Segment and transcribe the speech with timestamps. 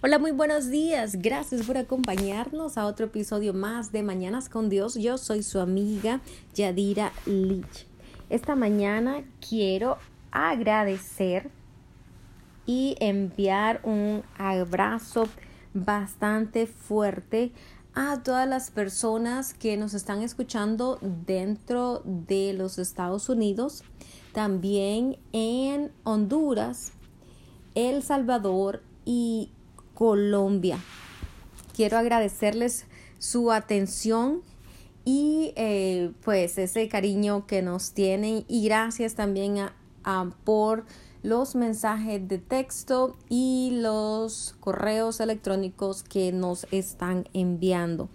[0.00, 1.16] Hola, muy buenos días.
[1.20, 4.94] Gracias por acompañarnos a otro episodio más de Mañanas con Dios.
[4.94, 6.20] Yo soy su amiga
[6.54, 7.86] Yadira Lich.
[8.30, 9.98] Esta mañana quiero
[10.30, 11.50] agradecer
[12.64, 15.28] y enviar un abrazo
[15.74, 17.52] bastante fuerte
[17.94, 23.84] a todas las personas que nos están escuchando dentro de los Estados Unidos,
[24.32, 26.92] también en Honduras,
[27.74, 29.50] El Salvador y
[29.94, 30.78] Colombia.
[31.74, 32.86] Quiero agradecerles
[33.18, 34.42] su atención
[35.04, 39.58] y eh, pues ese cariño que nos tienen y gracias también
[40.04, 40.84] a, por
[41.22, 48.08] los mensajes de texto y los correos electrónicos que nos están enviando.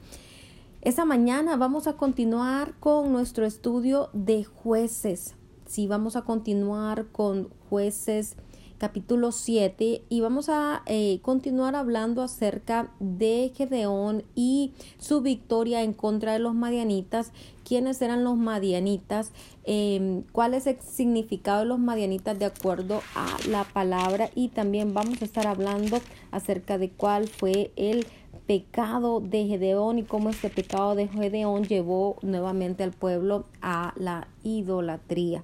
[0.81, 5.35] Esta mañana vamos a continuar con nuestro estudio de jueces.
[5.65, 8.35] Sí, vamos a continuar con jueces
[8.77, 15.93] capítulo 7 y vamos a eh, continuar hablando acerca de Gedeón y su victoria en
[15.93, 17.31] contra de los madianitas.
[17.65, 19.31] ¿Quiénes eran los madianitas?
[19.63, 24.29] Em, ¿Cuál es el significado de los madianitas de acuerdo a la palabra?
[24.35, 25.99] Y también vamos a estar hablando
[26.31, 28.05] acerca de cuál fue el
[28.45, 34.27] pecado de Gedeón y cómo este pecado de Gedeón llevó nuevamente al pueblo a la
[34.43, 35.43] idolatría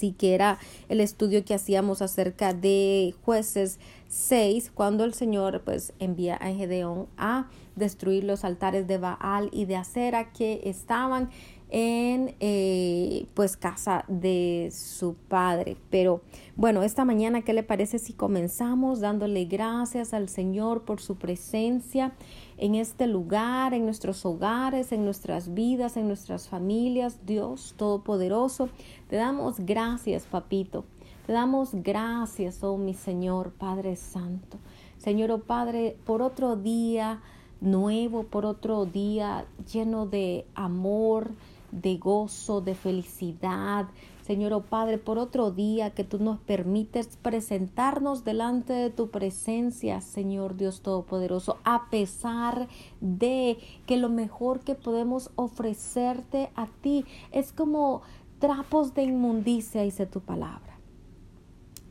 [0.00, 5.92] sí que era el estudio que hacíamos acerca de jueces 6, cuando el Señor pues
[5.98, 11.30] envía a Gedeón a destruir los altares de Baal y de Acera que estaban
[11.70, 15.76] en eh, pues casa de su padre.
[15.88, 16.20] Pero
[16.56, 22.12] bueno, esta mañana, ¿qué le parece si comenzamos dándole gracias al Señor por su presencia
[22.58, 27.24] en este lugar, en nuestros hogares, en nuestras vidas, en nuestras familias?
[27.24, 28.68] Dios Todopoderoso,
[29.08, 30.84] te damos gracias, papito.
[31.26, 34.58] Te damos gracias, oh mi Señor, Padre Santo.
[34.98, 37.20] Señor, oh Padre, por otro día
[37.60, 41.30] nuevo, por otro día lleno de amor,
[41.72, 43.86] de gozo, de felicidad.
[44.22, 50.00] Señor, oh Padre, por otro día que tú nos permites presentarnos delante de tu presencia,
[50.00, 52.68] Señor Dios Todopoderoso, a pesar
[53.00, 58.02] de que lo mejor que podemos ofrecerte a ti es como
[58.38, 60.78] trapos de inmundicia, dice tu palabra.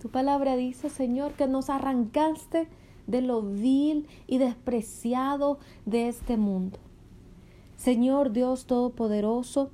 [0.01, 2.69] Tu palabra dice, Señor, que nos arrancaste
[3.09, 6.80] de lo vil y despreciado de este mundo.
[7.75, 9.72] Señor Dios Todopoderoso,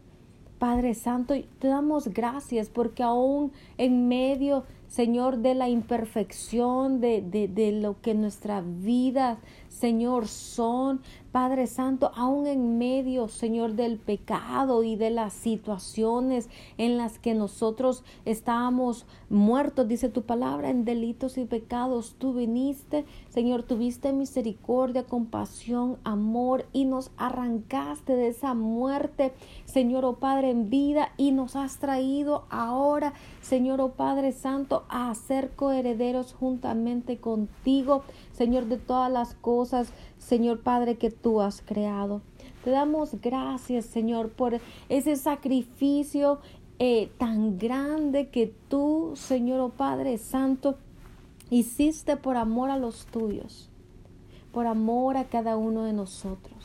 [0.60, 7.48] Padre Santo, te damos gracias porque aún en medio, Señor, de la imperfección, de, de,
[7.48, 9.38] de lo que nuestra vida,
[9.68, 11.02] Señor, son,
[11.36, 17.34] Padre Santo, aún en medio, Señor, del pecado y de las situaciones en las que
[17.34, 25.04] nosotros estábamos muertos, dice tu palabra, en delitos y pecados, tú viniste, Señor, tuviste misericordia,
[25.04, 29.34] compasión, amor y nos arrancaste de esa muerte,
[29.66, 35.14] Señor, oh Padre, en vida y nos has traído ahora, Señor, oh Padre Santo, a
[35.16, 42.22] ser coherederos juntamente contigo, Señor, de todas las cosas, Señor Padre, que tú has creado.
[42.64, 44.60] Te damos gracias, Señor, por
[44.90, 46.38] ese sacrificio
[46.78, 50.78] eh, tan grande que tú, Señor oh Padre Santo,
[51.50, 53.72] hiciste por amor a los tuyos,
[54.52, 56.64] por amor a cada uno de nosotros.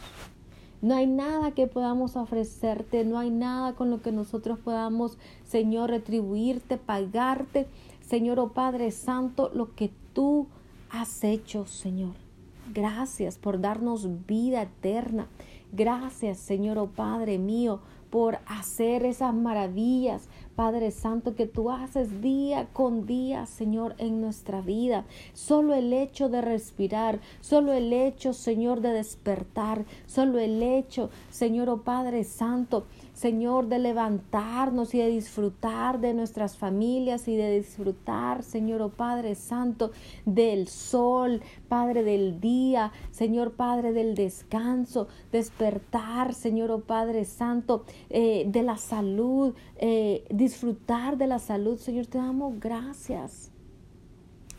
[0.82, 5.88] No hay nada que podamos ofrecerte, no hay nada con lo que nosotros podamos, Señor,
[5.88, 7.66] retribuirte, pagarte,
[8.03, 10.48] Señor, oh Padre Santo, lo que tú
[10.91, 12.29] has hecho, Señor.
[12.72, 15.26] Gracias por darnos vida eterna.
[15.72, 22.69] Gracias, Señor, oh Padre mío, por hacer esas maravillas, Padre Santo, que tú haces día
[22.72, 25.04] con día, Señor, en nuestra vida.
[25.32, 31.69] Solo el hecho de respirar, solo el hecho, Señor, de despertar, solo el hecho, Señor,
[31.70, 32.86] oh Padre Santo,
[33.20, 39.34] Señor, de levantarnos y de disfrutar de nuestras familias y de disfrutar, Señor, oh Padre
[39.34, 39.91] Santo,
[40.25, 48.47] del sol, Padre del día, Señor Padre del descanso, despertar, Señor, oh Padre Santo, eh,
[48.48, 53.50] de la salud, eh, disfrutar de la salud, Señor, te damos gracias.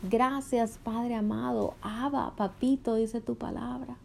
[0.08, 1.74] Gracias, Padre amado.
[1.82, 3.96] Abba, papito, dice tu palabra.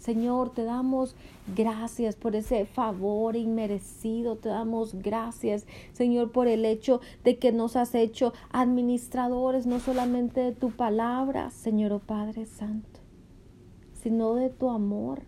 [0.00, 1.14] Señor, te damos
[1.54, 4.36] gracias por ese favor inmerecido.
[4.36, 10.40] Te damos gracias, Señor, por el hecho de que nos has hecho administradores no solamente
[10.40, 13.00] de tu palabra, Señor oh Padre Santo,
[13.92, 15.20] sino de tu amor.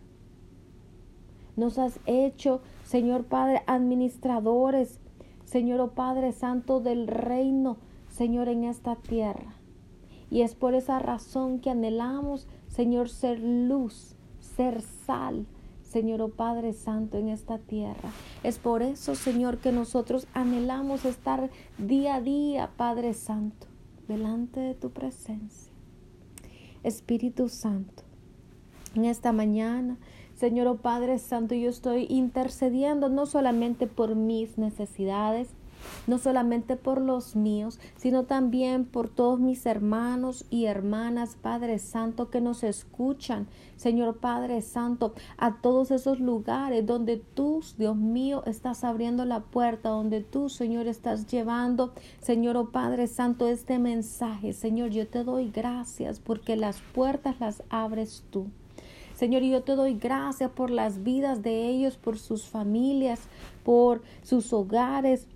[1.54, 5.00] Nos has hecho, Señor Padre, administradores,
[5.44, 7.76] Señor oh Padre Santo del reino,
[8.08, 9.54] Señor, en esta tierra.
[10.30, 14.16] Y es por esa razón que anhelamos, Señor, ser luz,
[14.56, 15.46] ser sal,
[15.82, 18.10] Señor oh Padre Santo, en esta tierra.
[18.42, 23.66] Es por eso, Señor, que nosotros anhelamos estar día a día, Padre Santo,
[24.08, 25.72] delante de tu presencia.
[26.82, 28.02] Espíritu Santo,
[28.94, 29.98] en esta mañana,
[30.34, 35.48] Señor oh Padre Santo, yo estoy intercediendo no solamente por mis necesidades,
[36.06, 42.30] no solamente por los míos, sino también por todos mis hermanos y hermanas, Padre Santo,
[42.30, 43.46] que nos escuchan,
[43.76, 49.90] Señor Padre Santo, a todos esos lugares donde tú, Dios mío, estás abriendo la puerta,
[49.90, 54.52] donde tú, Señor, estás llevando, Señor oh Padre Santo, este mensaje.
[54.52, 58.46] Señor, yo te doy gracias porque las puertas las abres tú.
[59.14, 63.20] Señor, yo te doy gracias por las vidas de ellos, por sus familias,
[63.62, 65.28] por sus hogares,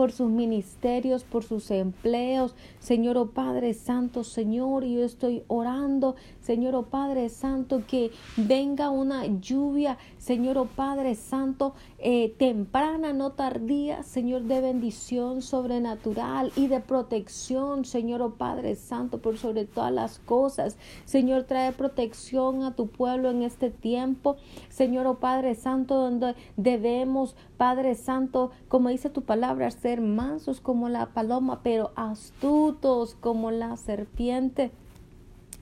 [0.00, 2.54] por sus ministerios, por sus empleos.
[2.78, 6.16] Señor, oh Padre Santo, Señor, yo estoy orando,
[6.50, 13.30] Señor, oh Padre Santo, que venga una lluvia, Señor, oh Padre Santo, eh, temprana, no
[13.30, 19.92] tardía, Señor, de bendición sobrenatural y de protección, Señor, oh Padre Santo, por sobre todas
[19.92, 20.76] las cosas.
[21.04, 24.34] Señor, trae protección a tu pueblo en este tiempo.
[24.70, 30.88] Señor, oh Padre Santo, donde debemos, Padre Santo, como dice tu palabra, ser mansos como
[30.88, 34.72] la paloma, pero astutos como la serpiente.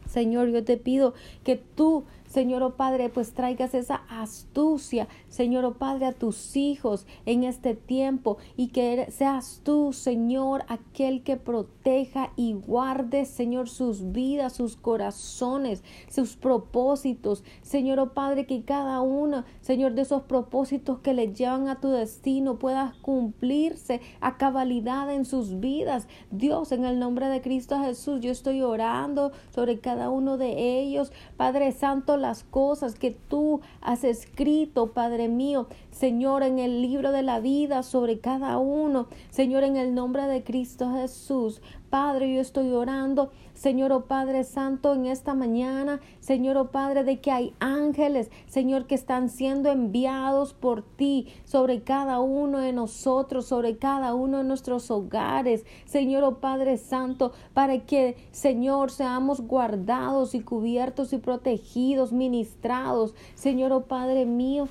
[0.08, 1.14] Señor, yo te pido
[1.44, 7.06] que tú Señor oh Padre, pues traigas esa astucia, Señor oh Padre, a tus hijos
[7.24, 14.12] en este tiempo y que seas tú, Señor, aquel que proteja y guarde, Señor, sus
[14.12, 17.44] vidas, sus corazones, sus propósitos.
[17.62, 21.88] Señor oh Padre, que cada uno, Señor, de esos propósitos que le llevan a tu
[21.88, 26.08] destino pueda cumplirse a cabalidad en sus vidas.
[26.30, 31.12] Dios, en el nombre de Cristo Jesús, yo estoy orando sobre cada uno de ellos.
[31.36, 37.22] Padre Santo, las cosas que tú has escrito, Padre mío, Señor, en el libro de
[37.22, 41.60] la vida sobre cada uno, Señor, en el nombre de Cristo Jesús.
[41.90, 47.20] Padre, yo estoy orando, Señor, oh Padre Santo, en esta mañana, Señor, oh Padre, de
[47.20, 53.46] que hay ángeles, Señor, que están siendo enviados por ti sobre cada uno de nosotros,
[53.46, 60.36] sobre cada uno de nuestros hogares, Señor, oh Padre Santo, para que, Señor, seamos guardados
[60.36, 64.68] y cubiertos y protegidos, ministrados, Señor, oh Padre mío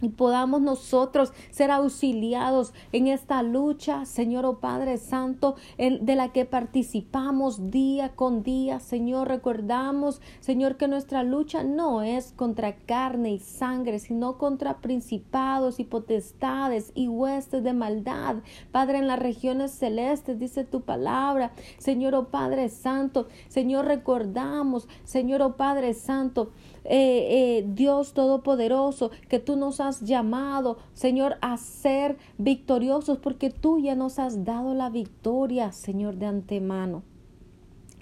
[0.00, 6.44] y podamos nosotros ser auxiliados en esta lucha, Señor oh Padre Santo, de la que
[6.44, 8.80] participamos día con día.
[8.80, 15.80] Señor, recordamos, Señor, que nuestra lucha no es contra carne y sangre, sino contra principados
[15.80, 18.36] y potestades y huestes de maldad.
[18.72, 21.52] Padre, en las regiones celestes, dice tu palabra.
[21.78, 26.50] Señor, oh Padre Santo, Señor, recordamos, Señor, oh Padre Santo,
[26.84, 33.78] eh, eh, Dios Todopoderoso, que tú nos has llamado, Señor, a ser victoriosos, porque tú
[33.78, 37.02] ya nos has dado la victoria, Señor, de antemano.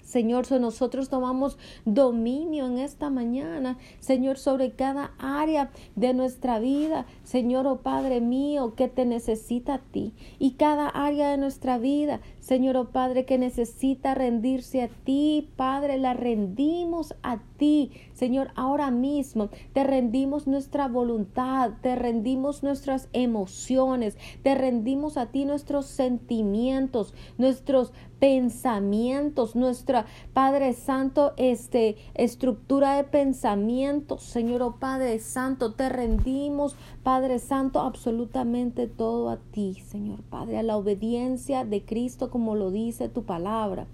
[0.09, 7.67] Señor, nosotros tomamos dominio en esta mañana, Señor, sobre cada área de nuestra vida, Señor,
[7.67, 12.75] oh Padre mío, que te necesita a ti, y cada área de nuestra vida, Señor,
[12.77, 19.49] oh Padre, que necesita rendirse a ti, Padre, la rendimos a ti, Señor, ahora mismo
[19.73, 27.93] te rendimos nuestra voluntad, te rendimos nuestras emociones, te rendimos a ti nuestros sentimientos, nuestros
[28.19, 37.37] pensamientos, nuestra Padre Santo, este estructura de pensamientos, Señor oh Padre Santo, te rendimos, Padre
[37.39, 43.09] Santo, absolutamente todo a ti, Señor Padre, a la obediencia de Cristo como lo dice
[43.09, 43.85] tu palabra.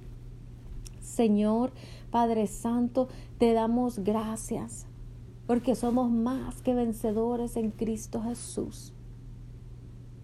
[1.01, 1.72] Señor
[2.06, 3.08] Padre Santo,
[3.38, 4.88] te damos gracias
[5.48, 8.94] porque somos más que vencedores en Cristo Jesús.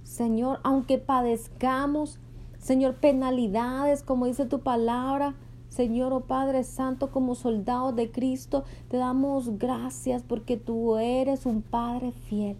[0.04, 2.20] Señor, aunque padezcamos,
[2.58, 5.36] Señor, penalidades, como dice tu palabra.
[5.70, 11.62] Señor, oh Padre Santo, como soldado de Cristo, te damos gracias porque tú eres un
[11.62, 12.58] Padre fiel,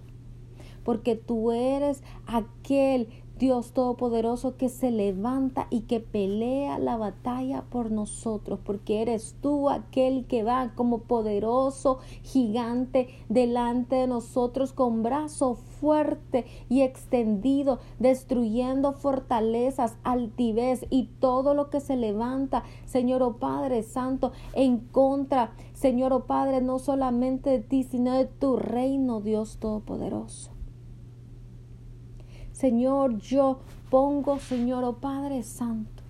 [0.86, 3.10] porque tú eres aquel
[3.42, 9.68] Dios Todopoderoso que se levanta y que pelea la batalla por nosotros, porque eres tú
[9.72, 18.94] aquel que va como poderoso gigante delante de nosotros con brazo fuerte y extendido, destruyendo
[18.94, 26.14] fortalezas, altivez y todo lo que se levanta, Señor oh Padre Santo, en contra, Señor
[26.14, 30.61] oh Padre, no solamente de ti, sino de tu reino, Dios Todopoderoso.
[32.62, 33.58] Señor, yo
[33.90, 36.04] pongo, Señor, oh Padre Santo,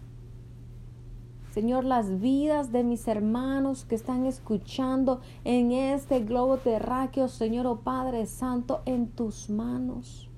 [1.53, 7.79] Señor, las vidas de mis hermanos que están escuchando en este globo terráqueo, Señor, oh
[7.79, 10.30] Padre Santo, en tus manos.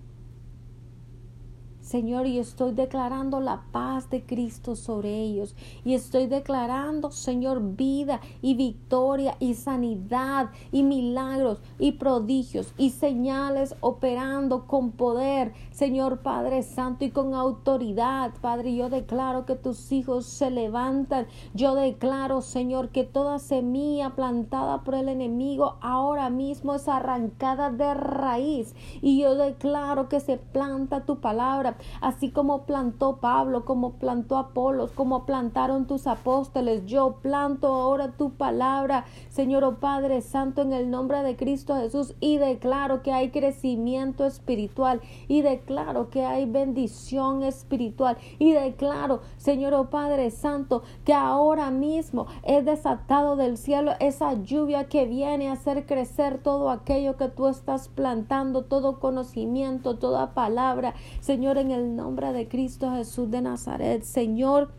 [1.83, 5.53] Señor, y estoy declarando la paz de Cristo sobre ellos.
[5.83, 13.75] Y estoy declarando, Señor, vida y victoria y sanidad y milagros y prodigios y señales
[13.81, 18.31] operando con poder, Señor Padre Santo, y con autoridad.
[18.39, 21.27] Padre, yo declaro que tus hijos se levantan.
[21.53, 27.93] Yo declaro, Señor, que toda semilla plantada por el enemigo ahora mismo es arrancada de
[27.93, 28.73] raíz.
[29.01, 34.91] Y yo declaro que se planta tu palabra así como plantó Pablo, como plantó Apolos,
[34.91, 36.85] como plantaron tus apóstoles.
[36.85, 42.15] Yo planto ahora tu palabra, Señor oh Padre Santo, en el nombre de Cristo Jesús
[42.19, 49.73] y declaro que hay crecimiento espiritual y declaro que hay bendición espiritual y declaro, Señor
[49.73, 55.53] oh Padre Santo, que ahora mismo es desatado del cielo esa lluvia que viene a
[55.53, 61.95] hacer crecer todo aquello que tú estás plantando, todo conocimiento, toda palabra, Señor, en el
[61.95, 64.03] nombre de Cristo Jesús de Nazaret.
[64.03, 64.73] Señor,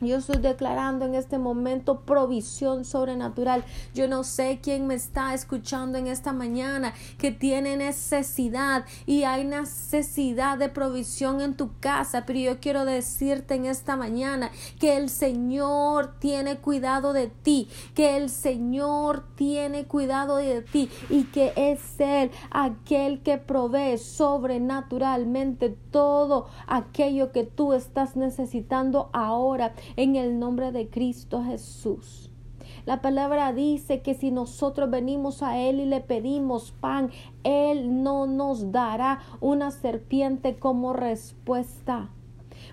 [0.00, 3.64] yo estoy declarando en este momento provisión sobrenatural.
[3.94, 9.44] Yo no sé quién me está escuchando en esta mañana que tiene necesidad y hay
[9.44, 15.10] necesidad de provisión en tu casa, pero yo quiero decirte en esta mañana que el
[15.10, 22.00] Señor tiene cuidado de ti, que el Señor tiene cuidado de ti y que es
[22.00, 30.72] Él aquel que provee sobrenaturalmente todo aquello que tú estás necesitando ahora en el nombre
[30.72, 32.30] de Cristo Jesús.
[32.86, 37.10] La palabra dice que si nosotros venimos a Él y le pedimos pan,
[37.44, 42.10] Él no nos dará una serpiente como respuesta.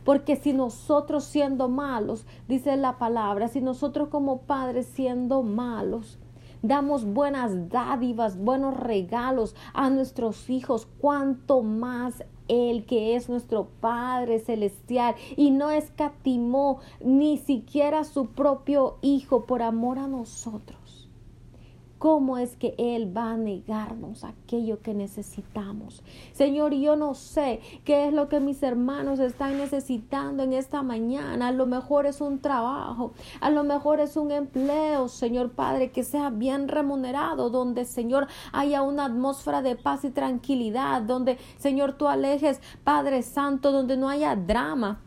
[0.03, 6.19] Porque si nosotros siendo malos, dice la palabra, si nosotros como padres siendo malos,
[6.61, 14.39] damos buenas dádivas, buenos regalos a nuestros hijos, cuanto más el que es nuestro Padre
[14.39, 20.76] Celestial y no escatimó ni siquiera su propio Hijo por amor a nosotros.
[21.99, 26.03] ¿Cómo es que Él va a negarnos aquello que necesitamos?
[26.31, 31.47] Señor, yo no sé qué es lo que mis hermanos están necesitando en esta mañana.
[31.47, 36.03] A lo mejor es un trabajo, a lo mejor es un empleo, Señor Padre, que
[36.03, 42.07] sea bien remunerado, donde, Señor, haya una atmósfera de paz y tranquilidad, donde, Señor, tú
[42.07, 45.01] alejes, Padre Santo, donde no haya drama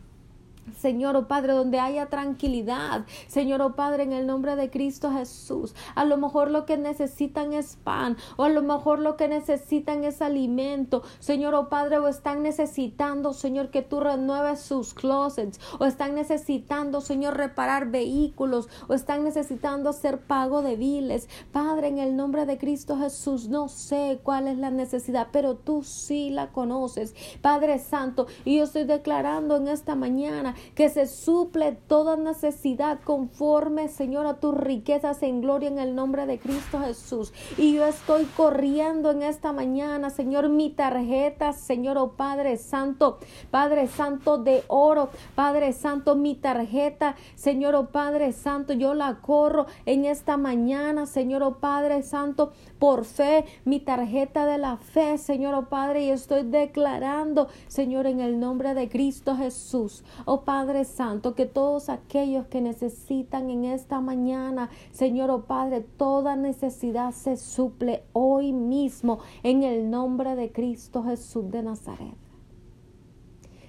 [0.77, 3.05] Señor, oh Padre, donde haya tranquilidad.
[3.27, 5.75] Señor, oh Padre, en el nombre de Cristo Jesús.
[5.95, 10.03] A lo mejor lo que necesitan es pan, o a lo mejor lo que necesitan
[10.03, 11.03] es alimento.
[11.19, 17.01] Señor, oh Padre, o están necesitando, Señor, que tú renueves sus closets, o están necesitando,
[17.01, 21.27] Señor, reparar vehículos, o están necesitando hacer pago de biles.
[21.51, 25.83] Padre, en el nombre de Cristo Jesús, no sé cuál es la necesidad, pero tú
[25.83, 27.15] sí la conoces.
[27.41, 33.87] Padre Santo, y yo estoy declarando en esta mañana que se suple toda necesidad conforme,
[33.87, 37.33] Señor, a tus riquezas en gloria en el nombre de Cristo Jesús.
[37.57, 43.87] Y yo estoy corriendo en esta mañana, Señor, mi tarjeta, Señor, oh Padre Santo, Padre
[43.87, 50.05] Santo de oro, Padre Santo, mi tarjeta, Señor, oh Padre Santo, yo la corro en
[50.05, 55.69] esta mañana, Señor, oh Padre Santo, por fe, mi tarjeta de la fe, Señor, oh
[55.69, 61.45] Padre, y estoy declarando, Señor, en el nombre de Cristo Jesús, oh Padre Santo, que
[61.45, 68.51] todos aquellos que necesitan en esta mañana, Señor, oh Padre, toda necesidad se suple hoy
[68.51, 72.17] mismo en el nombre de Cristo Jesús de Nazaret.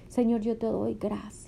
[0.07, 1.42] Señor, yo te doy gracias.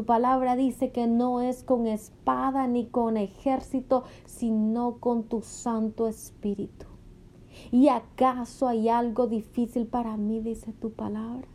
[0.00, 6.08] Tu palabra dice que no es con espada ni con ejército, sino con tu Santo
[6.08, 6.86] Espíritu.
[7.70, 10.40] ¿Y acaso hay algo difícil para mí?
[10.40, 11.46] Dice tu palabra.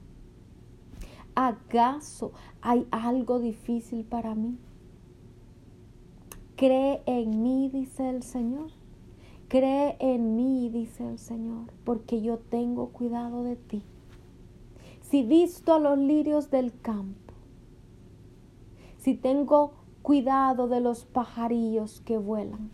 [1.34, 4.60] ¿Acaso hay algo difícil para mí?
[6.56, 8.70] Cree en mí, dice el Señor.
[9.48, 13.82] Cree en mí, dice el Señor, porque yo tengo cuidado de ti.
[15.02, 17.25] Si visto a los lirios del campo,
[19.06, 22.72] si tengo cuidado de los pajarillos que vuelan,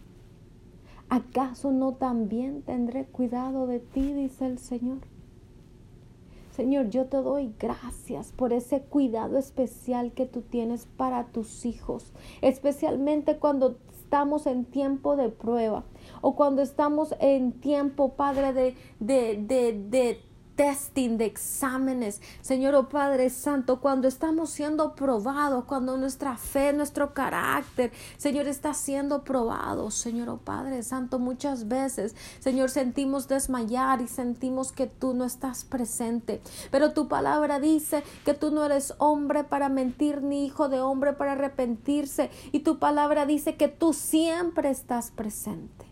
[1.09, 4.99] ¿acaso no también tendré cuidado de ti, dice el Señor?
[6.51, 12.13] Señor, yo te doy gracias por ese cuidado especial que tú tienes para tus hijos,
[12.39, 15.83] especialmente cuando estamos en tiempo de prueba
[16.21, 22.21] o cuando estamos en tiempo, Padre, de, de, de, de testing, de exámenes.
[22.41, 28.73] Señor, oh Padre Santo, cuando estamos siendo probados, cuando nuestra fe, nuestro carácter, Señor, está
[28.73, 35.13] siendo probado, Señor, oh Padre Santo, muchas veces, Señor, sentimos desmayar y sentimos que tú
[35.13, 36.41] no estás presente.
[36.71, 41.13] Pero tu palabra dice que tú no eres hombre para mentir, ni hijo de hombre
[41.13, 42.29] para arrepentirse.
[42.51, 45.90] Y tu palabra dice que tú siempre estás presente.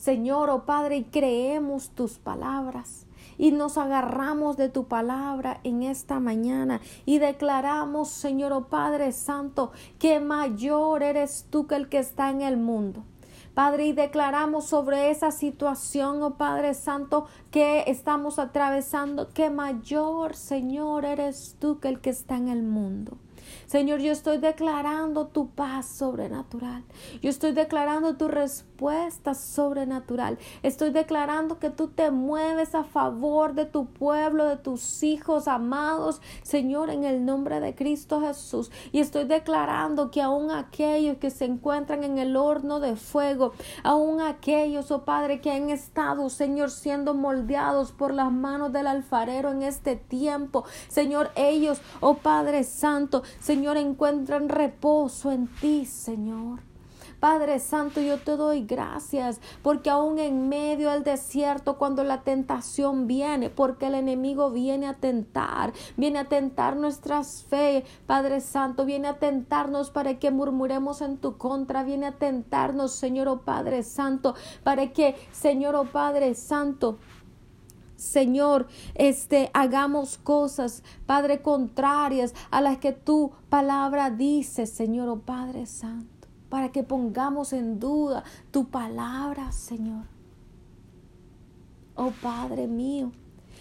[0.00, 6.20] Señor, oh Padre, y creemos tus palabras y nos agarramos de tu palabra en esta
[6.20, 12.30] mañana y declaramos, Señor, oh Padre Santo, que mayor eres tú que el que está
[12.30, 13.04] en el mundo.
[13.52, 21.04] Padre, y declaramos sobre esa situación, oh Padre Santo, que estamos atravesando, que mayor, Señor,
[21.04, 23.18] eres tú que el que está en el mundo.
[23.70, 26.82] Señor, yo estoy declarando tu paz sobrenatural.
[27.22, 30.38] Yo estoy declarando tu respuesta sobrenatural.
[30.64, 36.20] Estoy declarando que tú te mueves a favor de tu pueblo, de tus hijos amados,
[36.42, 38.72] Señor, en el nombre de Cristo Jesús.
[38.90, 43.52] Y estoy declarando que aún aquellos que se encuentran en el horno de fuego,
[43.84, 49.52] aún aquellos, oh Padre, que han estado, Señor, siendo moldeados por las manos del alfarero
[49.52, 56.60] en este tiempo, Señor, ellos, oh Padre Santo, Señor, encuentran reposo en ti, Señor.
[57.20, 63.06] Padre Santo, yo te doy gracias porque aún en medio del desierto, cuando la tentación
[63.06, 69.06] viene, porque el enemigo viene a tentar, viene a tentar nuestras fe, Padre Santo, viene
[69.06, 74.34] a tentarnos para que murmuremos en tu contra, viene a tentarnos, Señor, oh Padre Santo,
[74.64, 76.98] para que, Señor, oh Padre Santo,
[78.00, 85.66] Señor, este, hagamos cosas, Padre, contrarias a las que tu palabra dice, Señor, oh Padre
[85.66, 90.06] Santo, para que pongamos en duda tu palabra, Señor.
[91.94, 93.12] Oh Padre mío,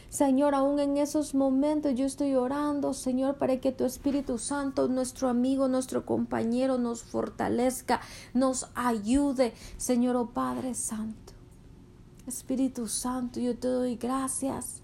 [0.08, 5.27] Señor, aún en esos momentos yo estoy orando, Señor, para que tu Espíritu Santo, nuestro
[5.27, 8.00] amigo, nuestro compañero, nos fortalezca,
[8.34, 11.29] nos ayude, Señor, oh Padre Santo.
[12.30, 14.82] Espíritu Santo, yo te doy gracias.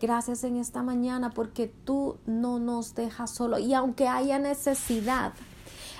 [0.00, 3.58] Gracias en esta mañana porque tú no nos dejas solo.
[3.58, 5.32] Y aunque haya necesidad,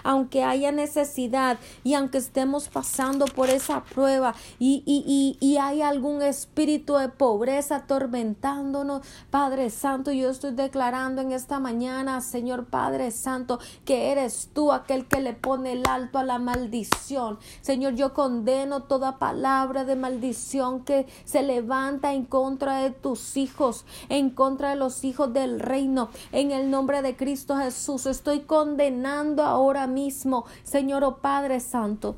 [0.02, 6.22] aunque haya necesidad y aunque estemos pasando por esa prueba y, y, y, hay algún
[6.22, 13.58] espíritu de pobreza atormentándonos, Padre Santo, yo estoy declarando en esta mañana, Señor Padre Santo,
[13.84, 17.38] que eres tú aquel que le pone el alto a la maldición.
[17.60, 23.84] Señor, yo condeno toda palabra de maldición que se levanta en contra de tus hijos,
[24.08, 26.10] en contra de los hijos del reino.
[26.32, 32.16] En el nombre de Cristo Jesús, estoy condenando ahora mismo, Señor oh Padre Santo.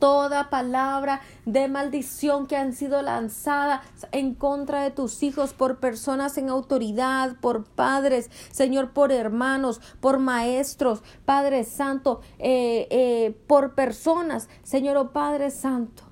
[0.00, 6.36] Toda palabra de maldición que han sido lanzadas en contra de tus hijos por personas
[6.36, 14.48] en autoridad, por padres, Señor, por hermanos, por maestros, Padre Santo, eh, eh, por personas,
[14.64, 16.02] Señor, oh Padre Santo,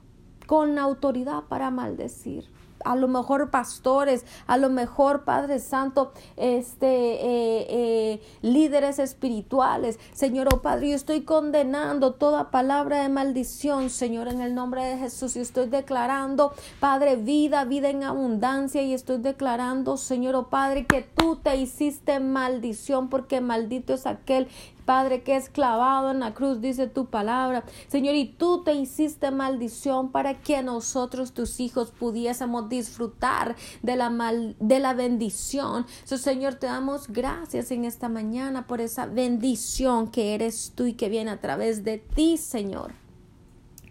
[0.46, 2.55] con autoridad para maldecir
[2.86, 9.98] a lo mejor pastores, a lo mejor Padre Santo, este, eh, eh, líderes espirituales.
[10.12, 14.98] Señor, oh Padre, yo estoy condenando toda palabra de maldición, Señor, en el nombre de
[14.98, 15.36] Jesús.
[15.36, 18.82] Y estoy declarando, Padre, vida, vida en abundancia.
[18.82, 24.48] Y estoy declarando, Señor, oh Padre, que tú te hiciste maldición, porque maldito es aquel
[24.86, 27.64] Padre, que es clavado en la cruz, dice tu palabra.
[27.88, 34.08] Señor, y tú te hiciste maldición para que nosotros, tus hijos, pudiésemos disfrutar de la,
[34.08, 35.84] mal, de la bendición.
[36.04, 41.08] Señor, te damos gracias en esta mañana por esa bendición que eres tú y que
[41.08, 43.05] viene a través de ti, Señor.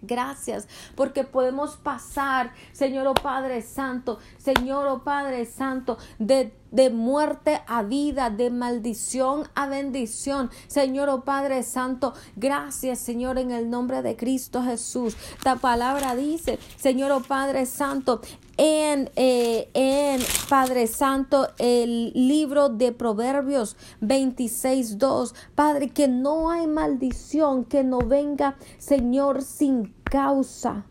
[0.06, 7.62] Gracias porque podemos pasar, Señor oh Padre Santo, Señor oh Padre Santo, de de muerte
[7.68, 10.52] a vida, de maldición a bendición.
[10.68, 15.15] Señor, oh Padre Santo, gracias, Señor, en el nombre de Cristo Jesús.
[15.46, 18.20] La palabra dice, Señor, oh Padre Santo,
[18.58, 25.34] en, eh, en Padre Santo el libro de Proverbios 26.2.
[25.56, 30.86] Padre, que no hay maldición que no venga, Señor, sin causa.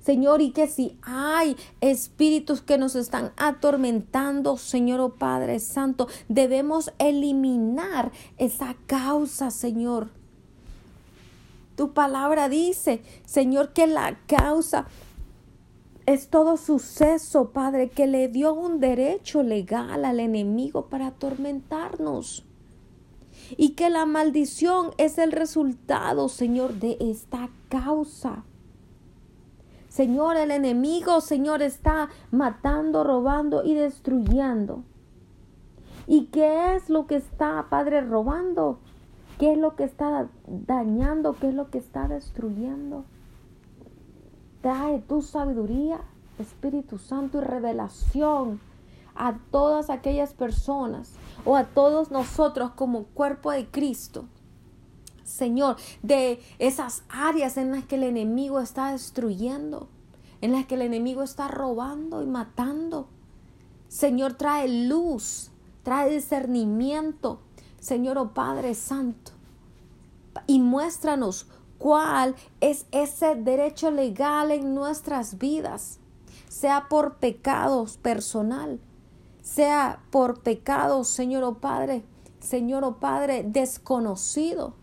[0.00, 6.92] Señor, y que si hay espíritus que nos están atormentando, Señor, oh Padre Santo, debemos
[6.98, 10.10] eliminar esa causa, Señor.
[11.76, 14.86] Tu palabra dice, Señor, que la causa
[16.04, 22.44] es todo suceso, Padre, que le dio un derecho legal al enemigo para atormentarnos.
[23.56, 28.44] Y que la maldición es el resultado, Señor, de esta causa.
[29.88, 34.84] Señor, el enemigo, Señor, está matando, robando y destruyendo.
[36.06, 38.78] ¿Y qué es lo que está, Padre, robando?
[39.38, 41.34] ¿Qué es lo que está dañando?
[41.34, 43.04] ¿Qué es lo que está destruyendo?
[44.62, 46.00] Trae tu sabiduría,
[46.38, 48.60] Espíritu Santo y revelación
[49.14, 54.26] a todas aquellas personas o a todos nosotros como cuerpo de Cristo.
[55.24, 59.88] Señor, de esas áreas en las que el enemigo está destruyendo,
[60.40, 63.08] en las que el enemigo está robando y matando.
[63.88, 65.50] Señor, trae luz,
[65.82, 67.40] trae discernimiento.
[67.80, 69.32] Señor, oh Padre Santo,
[70.46, 75.98] y muéstranos cuál es ese derecho legal en nuestras vidas,
[76.48, 78.78] sea por pecados personal,
[79.54, 82.04] sea por pecados, Señor o Padre,
[82.40, 84.74] Señor o Padre, desconocido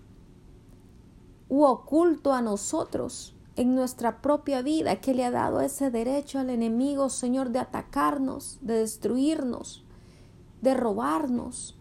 [1.49, 6.51] u oculto a nosotros en nuestra propia vida, que le ha dado ese derecho al
[6.51, 9.83] enemigo, Señor, de atacarnos, de destruirnos,
[10.61, 11.75] de robarnos.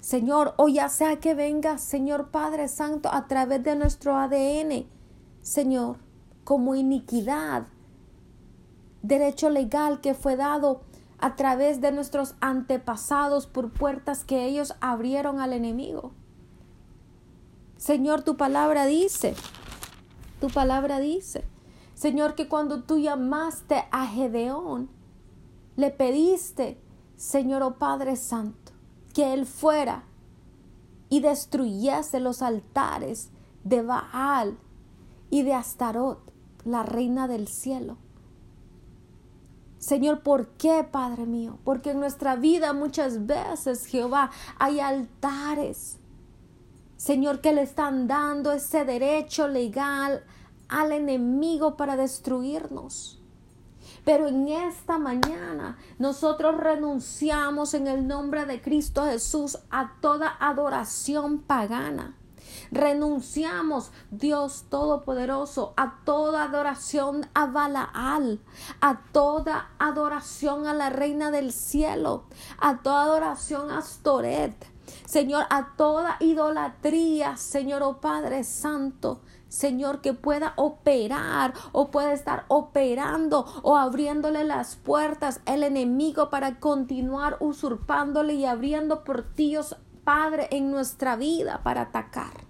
[0.00, 4.86] Señor, o ya sea que venga, Señor Padre Santo, a través de nuestro ADN,
[5.42, 5.96] Señor,
[6.44, 7.66] como iniquidad,
[9.02, 10.82] derecho legal que fue dado
[11.18, 16.12] a través de nuestros antepasados por puertas que ellos abrieron al enemigo.
[17.76, 19.34] Señor, tu palabra dice,
[20.40, 21.44] tu palabra dice,
[21.94, 24.88] Señor, que cuando tú llamaste a Gedeón,
[25.76, 26.80] le pediste,
[27.16, 28.72] Señor, oh Padre Santo,
[29.12, 30.04] que él fuera
[31.08, 33.30] y destruyese los altares
[33.64, 34.58] de Baal
[35.30, 36.32] y de Astarot,
[36.64, 37.96] la reina del cielo.
[39.78, 41.58] Señor, ¿por qué, Padre mío?
[41.64, 45.98] Porque en nuestra vida muchas veces, Jehová, hay altares,
[46.96, 50.24] Señor, que le están dando ese derecho legal
[50.68, 53.22] al enemigo para destruirnos.
[54.04, 61.38] Pero en esta mañana nosotros renunciamos en el nombre de Cristo Jesús a toda adoración
[61.38, 62.16] pagana.
[62.70, 68.40] Renunciamos, Dios Todopoderoso, a toda adoración a Balaal,
[68.80, 72.24] a toda adoración a la Reina del Cielo,
[72.58, 74.54] a toda adoración a Astoret.
[75.04, 82.44] Señor, a toda idolatría, Señor, oh Padre Santo, Señor, que pueda operar o pueda estar
[82.48, 90.70] operando o abriéndole las puertas el enemigo para continuar usurpándole y abriendo portillos, Padre, en
[90.70, 92.47] nuestra vida para atacar.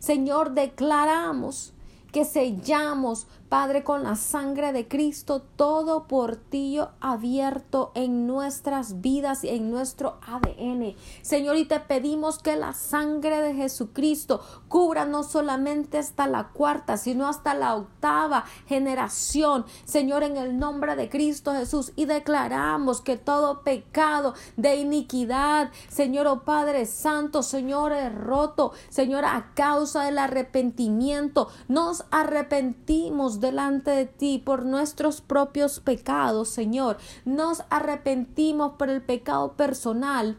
[0.00, 1.72] Señor, declaramos
[2.10, 9.48] que sellamos Padre, con la sangre de Cristo, todo portillo abierto en nuestras vidas y
[9.48, 10.94] en nuestro ADN.
[11.22, 16.96] Señor, y te pedimos que la sangre de Jesucristo cubra no solamente hasta la cuarta,
[16.96, 19.66] sino hasta la octava generación.
[19.84, 26.28] Señor, en el nombre de Cristo Jesús, y declaramos que todo pecado de iniquidad, Señor,
[26.28, 28.70] oh Padre Santo, Señor, es roto.
[28.90, 36.98] Señor, a causa del arrepentimiento, nos arrepentimos delante de ti por nuestros propios pecados, Señor.
[37.24, 40.38] Nos arrepentimos por el pecado personal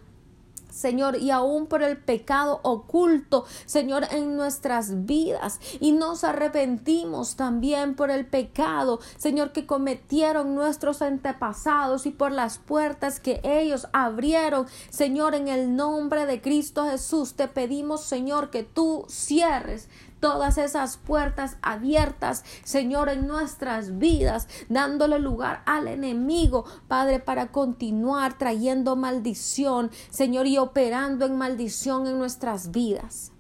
[0.72, 5.60] Señor, y aún por el pecado oculto, Señor, en nuestras vidas.
[5.80, 12.58] Y nos arrepentimos también por el pecado, Señor, que cometieron nuestros antepasados y por las
[12.58, 14.66] puertas que ellos abrieron.
[14.90, 19.90] Señor, en el nombre de Cristo Jesús, te pedimos, Señor, que tú cierres
[20.22, 28.38] todas esas puertas abiertas, Señor, en nuestras vidas, dándole lugar al enemigo, Padre, para continuar
[28.38, 33.34] trayendo maldición, Señor, y operando en maldición en nuestras vidas.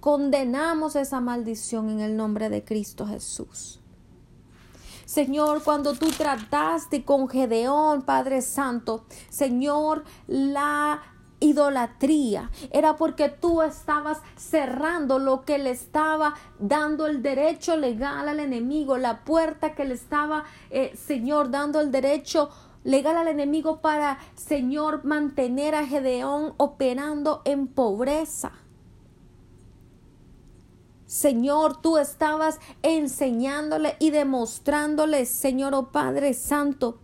[0.00, 3.80] Condenamos esa maldición en el nombre de Cristo Jesús.
[5.04, 11.02] Señor, cuando tú trataste con Gedeón, Padre Santo, Señor, la
[11.40, 18.40] idolatría, era porque tú estabas cerrando lo que le estaba dando el derecho legal al
[18.40, 22.50] enemigo, la puerta que le estaba, eh, Señor, dando el derecho
[22.84, 28.52] legal al enemigo para, Señor, mantener a Gedeón operando en pobreza.
[31.06, 37.00] Señor, tú estabas enseñándole y demostrándole, Señor, oh Padre Santo,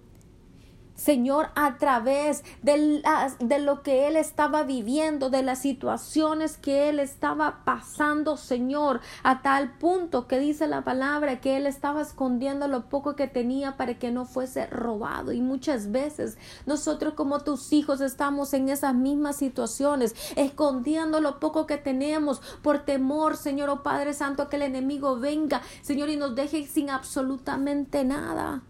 [0.96, 3.02] Señor, a través de,
[3.38, 9.42] de, lo que él estaba viviendo, de las situaciones que él estaba pasando, Señor, a
[9.42, 13.98] tal punto que dice la palabra que él estaba escondiendo lo poco que tenía para
[13.98, 15.32] que no fuese robado.
[15.32, 21.66] Y muchas veces nosotros como tus hijos estamos en esas mismas situaciones, escondiendo lo poco
[21.66, 26.34] que tenemos por temor, Señor, oh Padre Santo, que el enemigo venga, Señor, y nos
[26.34, 28.62] deje sin absolutamente nada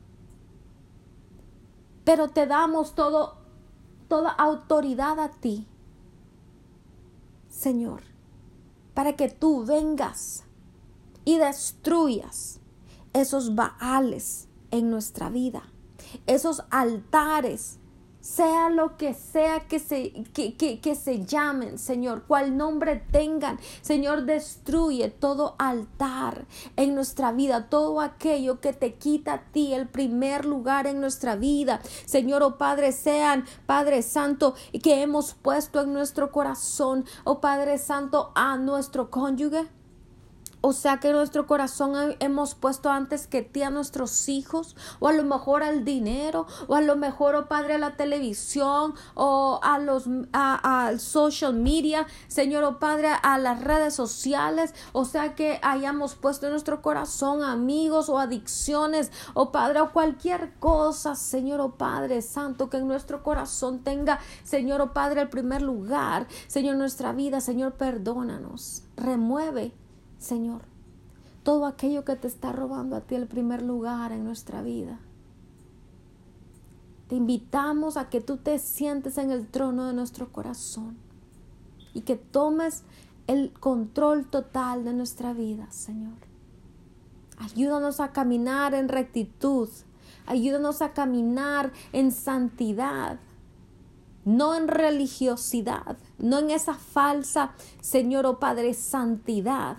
[2.06, 3.34] pero te damos todo,
[4.06, 5.66] toda autoridad a ti,
[7.48, 8.02] Señor,
[8.94, 10.44] para que tú vengas
[11.24, 12.60] y destruyas
[13.12, 15.64] esos baales en nuestra vida,
[16.28, 17.80] esos altares
[18.26, 24.24] sea lo que sea que se, que, que, se llamen, Señor, cual nombre tengan, Señor,
[24.24, 30.44] destruye todo altar en nuestra vida, todo aquello que te quita a ti el primer
[30.44, 36.32] lugar en nuestra vida, Señor, oh Padre, sean, Padre Santo, que hemos puesto en nuestro
[36.32, 39.68] corazón, oh Padre Santo, a nuestro cónyuge,
[40.66, 45.12] o sea que nuestro corazón hemos puesto antes que ti a nuestros hijos, o a
[45.12, 49.78] lo mejor al dinero, o a lo mejor, oh Padre, a la televisión, o a
[49.78, 56.16] los al social media, Señor, oh Padre, a las redes sociales, o sea que hayamos
[56.16, 62.22] puesto en nuestro corazón amigos o adicciones, oh Padre, o cualquier cosa, Señor, oh Padre
[62.22, 67.40] Santo, que en nuestro corazón tenga, Señor, oh Padre, el primer lugar, Señor, nuestra vida,
[67.40, 69.72] Señor, perdónanos, remueve
[70.18, 70.62] Señor,
[71.42, 74.98] todo aquello que te está robando a ti el primer lugar en nuestra vida.
[77.08, 80.96] Te invitamos a que tú te sientes en el trono de nuestro corazón
[81.94, 82.82] y que tomes
[83.28, 86.14] el control total de nuestra vida, Señor.
[87.38, 89.68] Ayúdanos a caminar en rectitud,
[90.26, 93.20] ayúdanos a caminar en santidad,
[94.24, 99.76] no en religiosidad, no en esa falsa, Señor o oh Padre, santidad,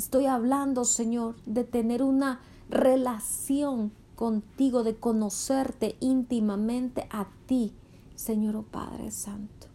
[0.00, 7.74] Estoy hablando, Señor, de tener una relación contigo, de conocerte íntimamente a ti,
[8.14, 9.66] Señor oh Padre Santo.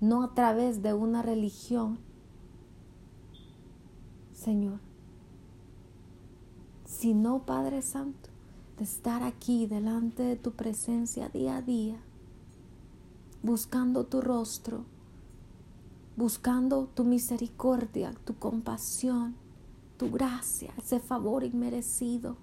[0.00, 1.98] No a través de una religión,
[4.32, 4.78] Señor,
[6.84, 8.30] sino, Padre Santo,
[8.78, 11.96] de estar aquí delante de tu presencia día a día,
[13.42, 14.84] buscando tu rostro,
[16.16, 19.34] buscando tu misericordia, tu compasión,
[19.96, 22.36] tu gracia, ese favor inmerecido.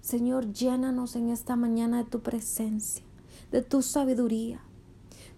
[0.00, 3.04] Señor, llénanos en esta mañana de tu presencia,
[3.50, 4.60] de tu sabiduría.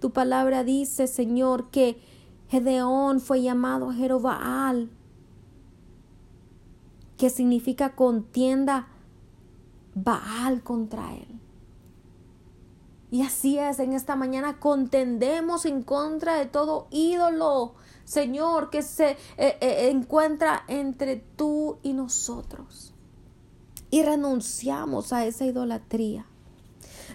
[0.01, 2.01] Tu palabra dice, Señor, que
[2.49, 4.91] Gedeón fue llamado Jerobaal,
[7.17, 8.89] que significa contienda
[9.95, 11.30] Baal contra él.
[13.11, 19.11] Y así es, en esta mañana contendemos en contra de todo ídolo, Señor, que se
[19.37, 22.95] eh, eh, encuentra entre tú y nosotros.
[23.91, 26.25] Y renunciamos a esa idolatría.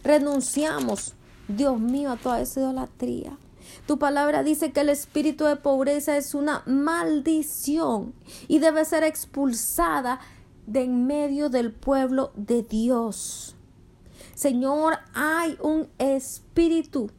[0.04, 1.14] Renunciamos,
[1.48, 3.38] Dios mío, a toda esa idolatría.
[3.88, 8.14] Tu palabra dice que el espíritu de pobreza es una maldición
[8.48, 10.20] y debe ser expulsada
[10.68, 13.55] de en medio del pueblo de Dios.
[14.36, 17.10] Señor, hay un espíritu,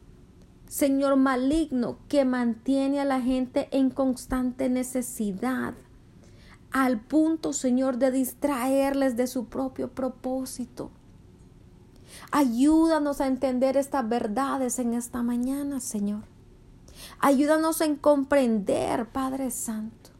[0.67, 5.73] Señor, maligno que mantiene a la gente en constante necesidad,
[6.71, 10.91] al punto, Señor, de distraerles de su propio propósito.
[12.31, 16.23] Ayúdanos a entender estas verdades en esta mañana, Señor.
[17.17, 20.11] Ayúdanos en comprender, Padre Santo,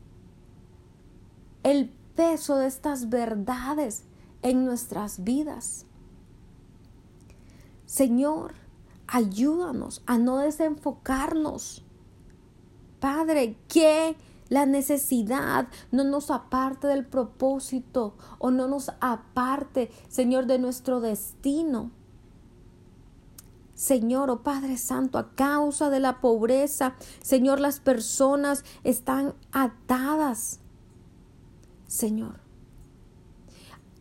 [1.61, 4.03] el peso de estas verdades
[4.41, 5.86] en nuestras vidas.
[7.87, 8.53] Señor,
[9.07, 11.83] ayúdanos a no desenfocarnos.
[12.99, 14.17] Padre, que
[14.49, 21.91] la necesidad no nos aparte del propósito o no nos aparte, Señor, de nuestro destino.
[23.73, 30.59] Señor, oh Padre Santo, a causa de la pobreza, Señor, las personas están atadas.
[31.87, 32.47] Señor,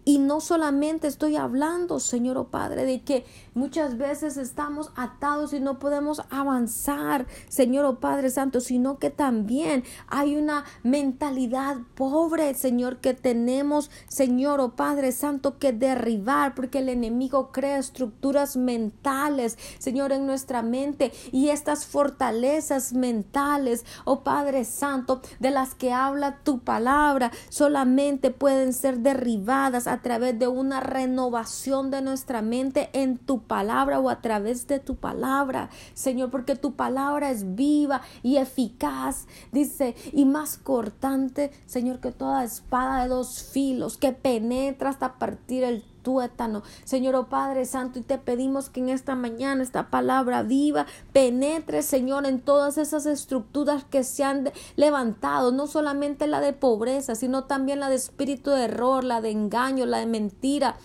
[0.08, 5.60] y no solamente estoy hablando, Señor oh Padre, de que Muchas veces estamos atados y
[5.60, 12.52] no podemos avanzar, Señor o oh Padre Santo, sino que también hay una mentalidad pobre,
[12.52, 18.58] Señor, que tenemos, Señor o oh Padre Santo, que derribar, porque el enemigo crea estructuras
[18.58, 25.94] mentales, Señor, en nuestra mente y estas fortalezas mentales, oh Padre Santo, de las que
[25.94, 32.90] habla tu palabra, solamente pueden ser derribadas a través de una renovación de nuestra mente
[32.92, 38.02] en tu palabra o a través de tu palabra, Señor, porque tu palabra es viva
[38.22, 44.90] y eficaz, dice, y más cortante, Señor, que toda espada de dos filos que penetra
[44.90, 46.62] hasta partir el tuétano.
[46.84, 51.82] Señor oh Padre Santo, y te pedimos que en esta mañana esta palabra viva penetre,
[51.82, 57.44] Señor, en todas esas estructuras que se han levantado, no solamente la de pobreza, sino
[57.44, 60.76] también la de espíritu de error, la de engaño, la de mentira,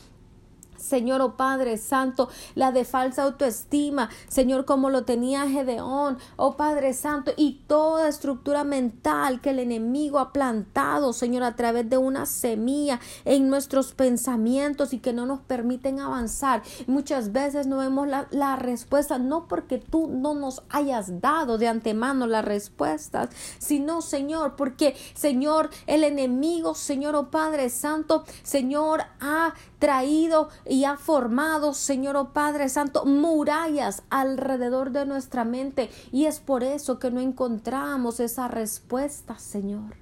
[0.82, 6.94] Señor, oh Padre Santo, la de falsa autoestima, Señor, como lo tenía Gedeón, oh Padre
[6.94, 12.26] Santo, y toda estructura mental que el enemigo ha plantado, Señor, a través de una
[12.26, 16.64] semilla en nuestros pensamientos y que no nos permiten avanzar.
[16.88, 21.68] Muchas veces no vemos la, la respuesta, no porque tú no nos hayas dado de
[21.68, 29.54] antemano las respuestas, sino, Señor, porque, Señor, el enemigo, Señor, oh Padre Santo, Señor, ha
[29.82, 35.90] traído y ha formado, Señor oh Padre Santo, murallas alrededor de nuestra mente.
[36.12, 40.01] Y es por eso que no encontramos esa respuesta, Señor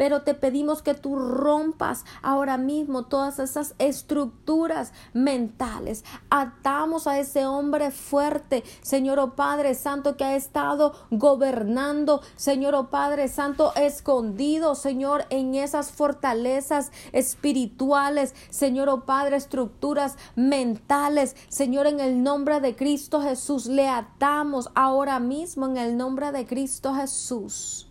[0.00, 6.06] pero te pedimos que tú rompas ahora mismo todas esas estructuras mentales.
[6.30, 12.76] Atamos a ese hombre fuerte, Señor o oh Padre Santo, que ha estado gobernando, Señor
[12.76, 20.16] o oh Padre Santo, escondido, Señor, en esas fortalezas espirituales, Señor o oh Padre, estructuras
[20.34, 26.32] mentales, Señor, en el nombre de Cristo Jesús, le atamos ahora mismo en el nombre
[26.32, 27.86] de Cristo Jesús.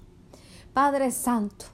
[0.73, 1.65] Padre Santo,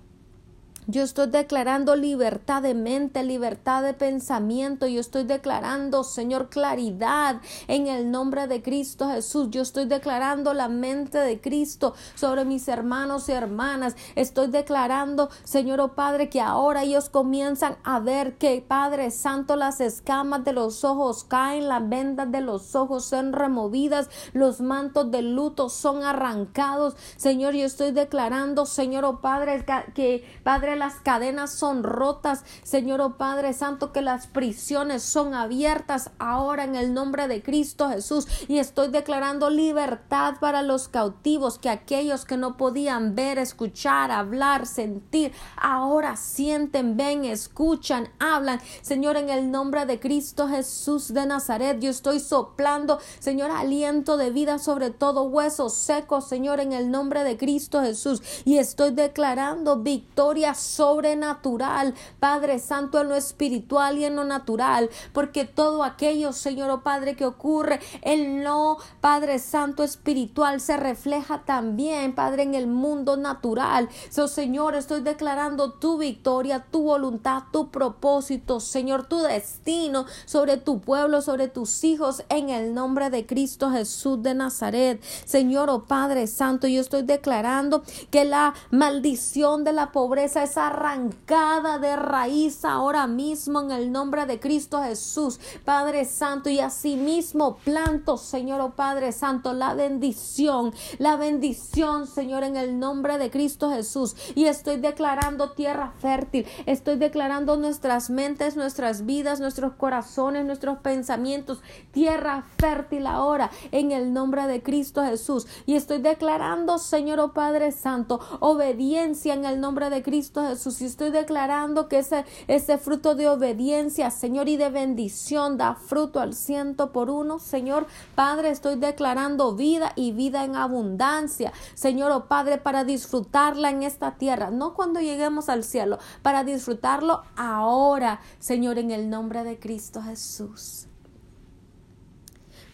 [0.88, 4.86] yo estoy declarando libertad de mente, libertad de pensamiento.
[4.86, 9.50] Yo estoy declarando, Señor, claridad en el nombre de Cristo Jesús.
[9.50, 13.95] Yo estoy declarando la mente de Cristo sobre mis hermanos y hermanas.
[14.15, 19.82] Estoy declarando, Señor oh Padre, que ahora ellos comienzan a ver que, Padre Santo, las
[19.82, 25.24] escamas de los ojos caen, las vendas de los ojos son removidas, los mantos de
[25.24, 26.95] luto son arrancados.
[27.17, 33.17] Señor, yo estoy declarando, Señor oh Padre, que, Padre, las cadenas son rotas, Señor oh
[33.17, 38.27] Padre Santo, que las prisiones son abiertas ahora en el nombre de Cristo Jesús.
[38.47, 44.65] Y estoy declarando libertad para los cautivos, que aquellos que no podían ver, escuchar, hablar,
[44.65, 48.59] sentir, ahora sienten, ven, escuchan, hablan.
[48.81, 54.29] Señor, en el nombre de Cristo Jesús de Nazaret, yo estoy soplando, Señor, aliento de
[54.29, 58.21] vida sobre todo hueso seco, Señor, en el nombre de Cristo Jesús.
[58.45, 65.45] Y estoy declarando victoria sobrenatural, Padre Santo, en lo espiritual y en lo natural, porque
[65.45, 71.43] todo aquello, Señor o oh Padre, que ocurre en lo, Padre Santo, espiritual, se refleja
[71.45, 73.89] también, Padre, en el mundo natural.
[74.10, 80.82] So, Señor, estoy declarando tu victoria, tu voluntad, tu propósito, Señor, tu destino sobre tu
[80.82, 85.01] pueblo, sobre tus hijos, en el nombre de Cristo Jesús de Nazaret.
[85.25, 91.77] Señor, oh Padre Santo, yo estoy declarando que la maldición de la pobreza es arrancada
[91.79, 98.17] de raíz ahora mismo en el nombre de Cristo Jesús, Padre Santo, y asimismo planto,
[98.17, 104.15] Señor, oh Padre Santo, la bendición, la bendición, Señor, en el nombre de Cristo Jesús.
[104.35, 111.61] Y estoy declarando tierra fértil, estoy declarando nuestras mentes, nuestras vidas, nuestros corazones, nuestros pensamientos,
[111.91, 115.47] tierra fértil ahora en el nombre de Cristo Jesús.
[115.65, 120.81] Y estoy declarando, Señor, oh Padre Santo, obediencia en el nombre de Cristo Jesús.
[120.81, 126.19] Y estoy declarando que ese, ese fruto de obediencia, Señor, y de bendición da fruto
[126.19, 127.39] al ciento por uno.
[127.39, 131.53] Señor, Padre, estoy declarando vida y vida en abundancia.
[131.73, 137.23] Señor, oh Padre, para disfrutarla en esta tierra, no cuando lleguemos al cielo, para disfrutarlo
[137.36, 140.88] ahora, Señor, en el nombre de Cristo Jesús.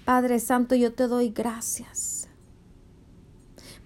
[0.05, 2.27] Padre Santo, yo te doy gracias.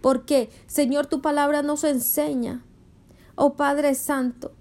[0.02, 2.64] Porque, Señor, tu palabra nos enseña
[3.36, 4.54] Oh Padre Santo,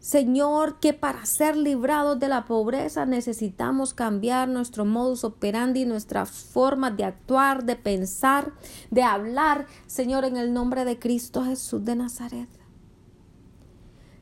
[0.00, 6.96] Señor, que para ser librados de la pobreza necesitamos cambiar nuestro modus operandi, nuestras formas
[6.96, 8.52] de actuar, de pensar,
[8.90, 12.48] de hablar, Señor, en el nombre de Cristo Jesús de Nazaret.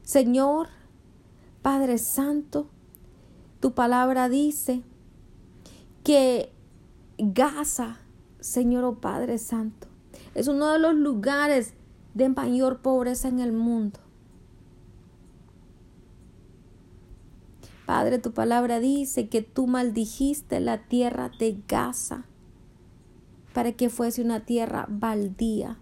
[0.02, 0.68] Señor,
[1.62, 2.68] Padre Santo,
[3.60, 4.82] tu palabra dice
[6.02, 6.52] que
[7.18, 7.98] Gaza,
[8.40, 9.86] Señor oh Padre Santo,
[10.34, 11.74] es uno de los lugares
[12.14, 14.00] de mayor pobreza en el mundo.
[17.86, 22.24] Padre, tu palabra dice que tú maldijiste la tierra de Gaza
[23.54, 25.78] para que fuese una tierra baldía.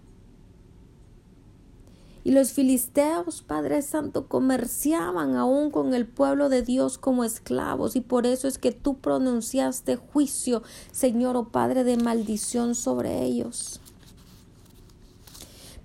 [2.23, 7.95] Y los filisteos, Padre Santo, comerciaban aún con el pueblo de Dios como esclavos.
[7.95, 10.61] Y por eso es que tú pronunciaste juicio,
[10.91, 13.79] Señor, o oh Padre, de maldición sobre ellos.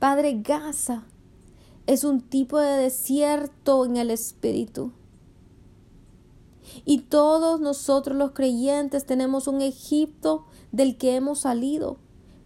[0.03, 1.05] Padre, Gaza
[1.87, 4.91] es un tipo de desierto en el espíritu.
[6.85, 11.99] Y todos nosotros los creyentes tenemos un Egipto del que hemos salido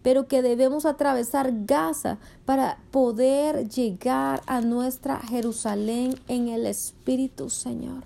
[0.03, 8.03] pero que debemos atravesar Gaza para poder llegar a nuestra Jerusalén en el Espíritu, Señor.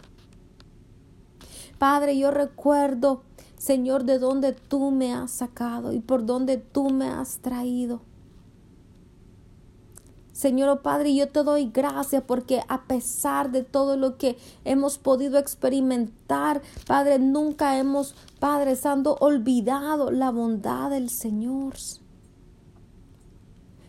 [1.77, 3.23] Padre, yo recuerdo,
[3.57, 7.99] Señor, de dónde tú me has sacado y por dónde tú me has traído.
[10.41, 14.97] Señor oh Padre, yo te doy gracias porque a pesar de todo lo que hemos
[14.97, 21.75] podido experimentar, Padre, nunca hemos, Padre Santo, olvidado la bondad del Señor.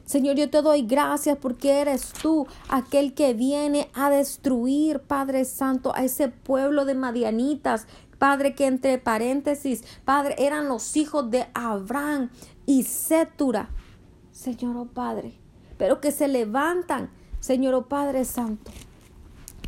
[0.04, 5.94] Señor, yo te doy gracias porque eres tú aquel que viene a destruir, Padre Santo,
[5.94, 7.86] a ese pueblo de Madianitas,
[8.18, 12.28] Padre, que entre paréntesis, Padre, eran los hijos de Abraham
[12.66, 13.70] y Setura.
[14.32, 15.40] Señor, oh Padre,
[15.78, 17.10] pero que se levantan,
[17.40, 18.70] Señor oh Padre Santo.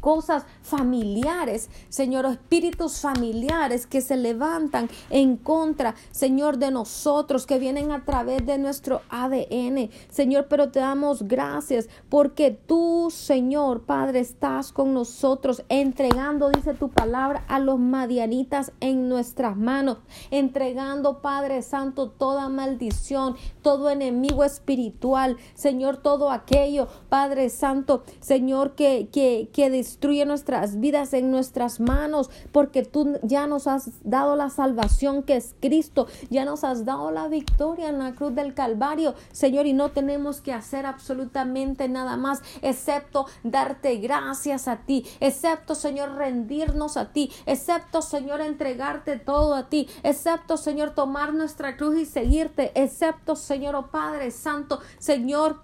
[0.01, 7.93] Cosas familiares, Señor, espíritus familiares que se levantan en contra, Señor, de nosotros, que vienen
[7.93, 14.73] a través de nuestro ADN, Señor, pero te damos gracias porque tú, Señor, Padre, estás
[14.73, 19.99] con nosotros, entregando, dice tu palabra, a los madianitas en nuestras manos,
[20.31, 29.09] entregando, Padre Santo, toda maldición, todo enemigo espiritual, Señor, todo aquello, Padre Santo, Señor, que,
[29.13, 34.51] que, que destruye nuestra vidas en nuestras manos, porque tú ya nos has dado la
[34.51, 39.15] salvación que es Cristo, ya nos has dado la victoria en la cruz del Calvario,
[39.33, 45.75] Señor, y no tenemos que hacer absolutamente nada más, excepto darte gracias a ti, excepto,
[45.75, 51.99] Señor, rendirnos a ti, excepto, Señor, entregarte todo a ti, excepto, Señor, tomar nuestra cruz
[51.99, 55.61] y seguirte, excepto, Señor, oh Padre Santo, Señor,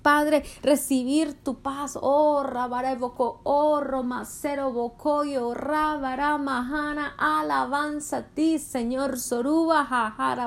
[0.00, 1.98] Padre, recibir tu paz.
[2.00, 9.84] Oh, rabarevoco, oh, romacero, bocoyo, rabara, mahana, alabanza a ti, Señor, soruba,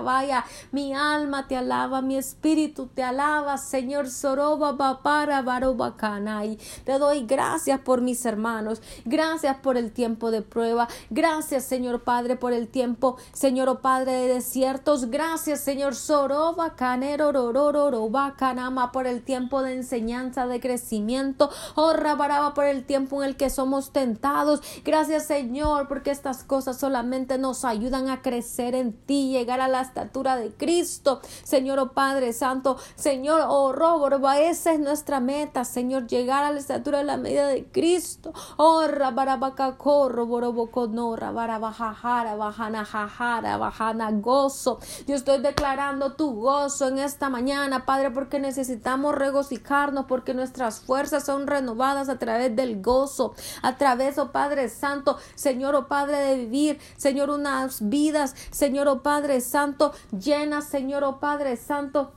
[0.03, 0.43] vaya.
[0.71, 6.57] Mi alma te alaba, mi espíritu te alaba, Señor, soroba, papara, barobacanay.
[6.83, 12.37] Te doy gracias por mis hermanos, gracias por el tiempo de prueba, gracias, Señor Padre,
[12.37, 19.07] por el tiempo, Señor, oh Padre de desiertos, gracias, Señor, soroba, canero, rororo, bacanama, por
[19.07, 21.51] el tiempo de enseñanza, de crecimiento.
[21.75, 24.61] Oh, rabaraba por el tiempo en el que somos tentados.
[24.85, 29.81] Gracias, Señor, porque estas cosas solamente nos ayudan a crecer en ti, llegar a la
[29.81, 31.19] estatura de Cristo.
[31.43, 36.59] Señor, oh Padre Santo, Señor, oh Roborba, esa es nuestra meta, Señor, llegar a la
[36.59, 38.33] estatura de la medida de Cristo.
[38.55, 44.79] Oh, rabarabaca corro, boroboco no, rabarabajajara, bajana jajara, bajana gozo.
[45.05, 51.25] Yo estoy declarando tu gozo en esta mañana, Padre, porque necesitamos regocijarnos porque nuestras fuerzas
[51.25, 56.37] son renovadas a través del gozo, a través, oh Padre Santo, Señor, oh Padre, de
[56.37, 62.11] vivir, Señor, unas vidas, Señor, oh Padre Santo, llenas, Señor, oh Padre Santo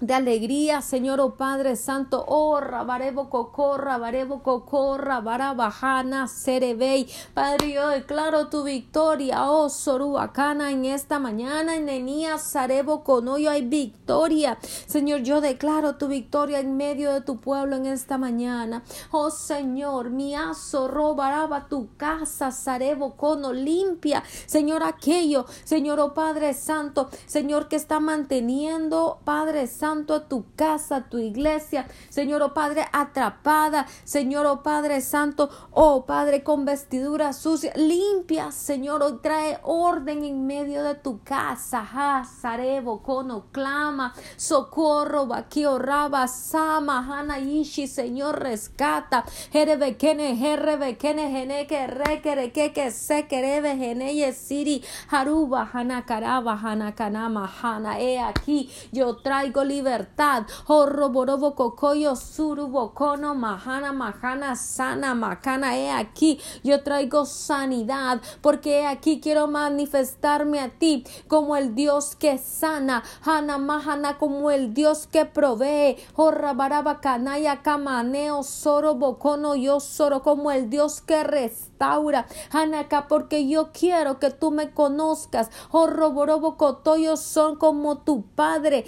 [0.00, 7.08] de alegría, Señor, oh Padre Santo, oh Rabarebo Cocorra, Barebo Cocorra, Barabajana, Cerebey.
[7.32, 13.62] Padre, yo declaro tu victoria, oh Soruacana, en esta mañana, en Enías, Sarebo Conoyo hay
[13.62, 14.58] victoria.
[14.86, 18.82] Señor, yo declaro tu victoria en medio de tu pueblo en esta mañana.
[19.12, 26.52] Oh Señor, mi aso robaraba tu casa, Sarebo Cono, limpia, Señor, aquello, Señor, oh Padre
[26.52, 32.42] Santo, Señor, que está manteniendo, Padre Santo, Santo, a tu casa, a tu iglesia, Señor,
[32.42, 39.18] oh Padre, atrapada, Señor, oh Padre Santo, oh Padre, con vestidura sucia, limpia, Señor, oh,
[39.18, 46.98] trae orden en medio de tu casa, ha, sarebo, cono, clama, socorro, vaquio, raba, sama,
[47.06, 54.82] hana, ishi, Señor, rescata, jerebekene, jerebekene, geneke, rekere, que se querebe, geneye, siri,
[55.12, 60.46] haruba, hana, caraba, hana, kanama, hana, he aquí, yo traigo libertad.
[60.66, 65.76] Horroborobo cocoyo surubocono mahana mahana sana macana.
[65.76, 72.16] He aquí, yo traigo sanidad porque he aquí quiero manifestarme a ti como el Dios
[72.16, 73.02] que sana.
[73.22, 75.96] Hana mahana como el Dios que provee.
[76.14, 82.26] Horrabaraba canaya camaneo soro bocono yo soro como el Dios que restaura.
[82.50, 85.50] Hanaka porque yo quiero que tú me conozcas.
[85.70, 88.86] Horroborobo cotoyo son como tu padre.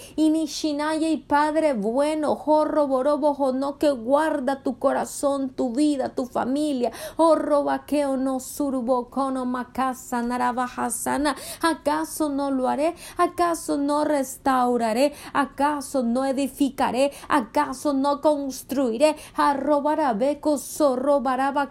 [0.78, 2.38] Inishinaya y padre bueno.
[2.46, 6.92] Horroborobo no que guarda tu corazón, tu vida, tu familia.
[7.16, 11.34] Horrobaqueo no surbocono macasa narabajasana.
[11.62, 12.94] ¿Acaso no lo haré?
[13.16, 15.14] ¿Acaso no restauraré?
[15.32, 17.10] ¿Acaso no edificaré?
[17.28, 19.16] ¿Acaso no construiré?
[19.34, 20.60] Arrobarabeco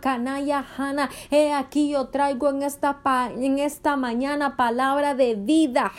[0.01, 1.09] canaya hana.
[1.31, 2.99] He aquí yo traigo en esta,
[3.37, 5.93] en esta mañana palabra de vida.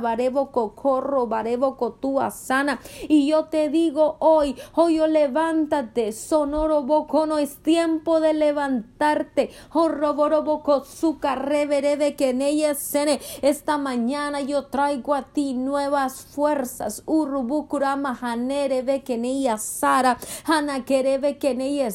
[0.00, 2.80] Barebo cocorro, barebo cotua sana.
[3.08, 9.50] Y yo te digo hoy, hoy yo levántate, sonoro bocono, es tiempo de levantarte.
[9.72, 12.74] Horroborobo suka reverebe que en ella.
[13.42, 17.02] Esta mañana yo traigo a ti nuevas fuerzas.
[17.06, 20.18] Urubukurama hanere que en ella sara.
[20.44, 21.88] Hana kerebe que en ella.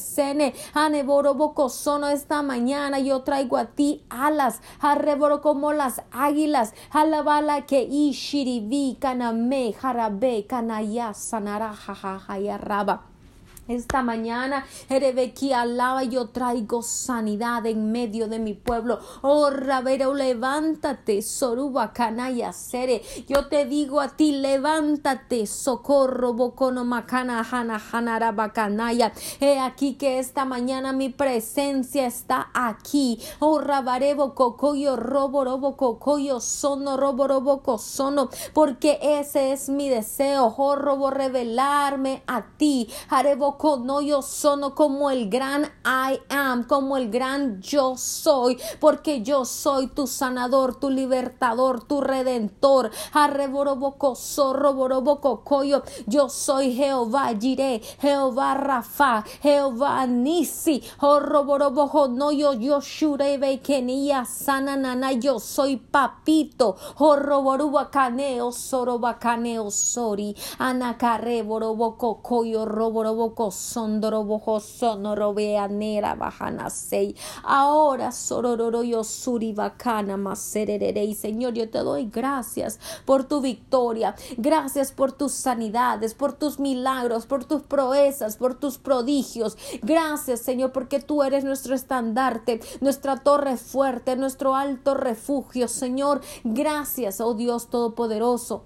[0.73, 4.61] Haneboroboko sono esta mañana yo traigo a ti alas.
[4.79, 6.73] Arreboro como las águilas.
[6.91, 11.73] Alabala que ishiribi kaname jarabe kanaya sanara
[12.57, 13.03] raba.
[13.69, 18.97] Esta mañana, Erebequi alaba, yo traigo sanidad en medio de mi pueblo.
[19.21, 23.03] Oh, Rabero, levántate, Soruba, Canaya, Sere.
[23.27, 29.11] Yo te digo a ti, levántate, socorro, Bocono, Macana, Hana, Hanara, Bacanaya.
[29.39, 33.19] He aquí que esta mañana mi presencia está aquí.
[33.37, 38.29] Oh, Rabarebo, Cocoyo, Robo, Robo, Cocoyo, Sono, Robo, Robo, Sono.
[38.51, 42.89] Porque ese es mi deseo, oh, Robo, revelarme a ti.
[43.09, 49.21] Harebo, no yo sono como el gran I am, como el gran yo soy, porque
[49.21, 52.89] yo soy tu sanador, tu libertador, tu redentor.
[53.11, 55.83] Arreboroboco, zorroboroboco, coyo.
[56.07, 60.81] Yo soy Jehová Jireh, Jehová Rafa, Jehová Nisi.
[61.01, 65.11] Horroborobojo, no yo, yo shurebe kenia sananana.
[65.11, 66.77] Yo soy papito.
[66.97, 70.35] Horroborubacaneo, sorobacaneo, sori.
[70.59, 77.15] Anacarre, boroboco, coyo, roboroboco, sondorobojo sonorobeanera bajanasei.
[77.43, 81.13] Ahora sorororo yo suri bacana masererei.
[81.15, 84.15] Señor, yo te doy gracias por tu victoria.
[84.37, 89.57] Gracias por tus sanidades, por tus milagros, por tus proezas, por tus prodigios.
[89.81, 95.67] Gracias, Señor, porque tú eres nuestro estandarte, nuestra torre fuerte, nuestro alto refugio.
[95.67, 98.63] Señor, gracias, oh Dios Todopoderoso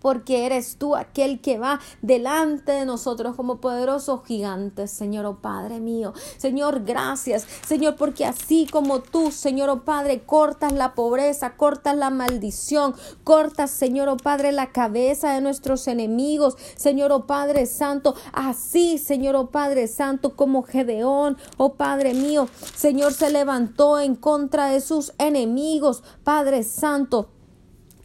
[0.00, 5.80] porque eres tú aquel que va delante de nosotros como poderosos gigantes, Señor oh Padre
[5.80, 6.12] mío.
[6.36, 12.10] Señor, gracias, Señor, porque así como tú, Señor oh Padre, cortas la pobreza, cortas la
[12.10, 12.94] maldición,
[13.24, 19.36] cortas, Señor oh Padre, la cabeza de nuestros enemigos, Señor oh Padre Santo, así, Señor
[19.36, 25.12] oh Padre Santo, como Gedeón, oh Padre mío, Señor se levantó en contra de sus
[25.18, 27.28] enemigos, Padre Santo.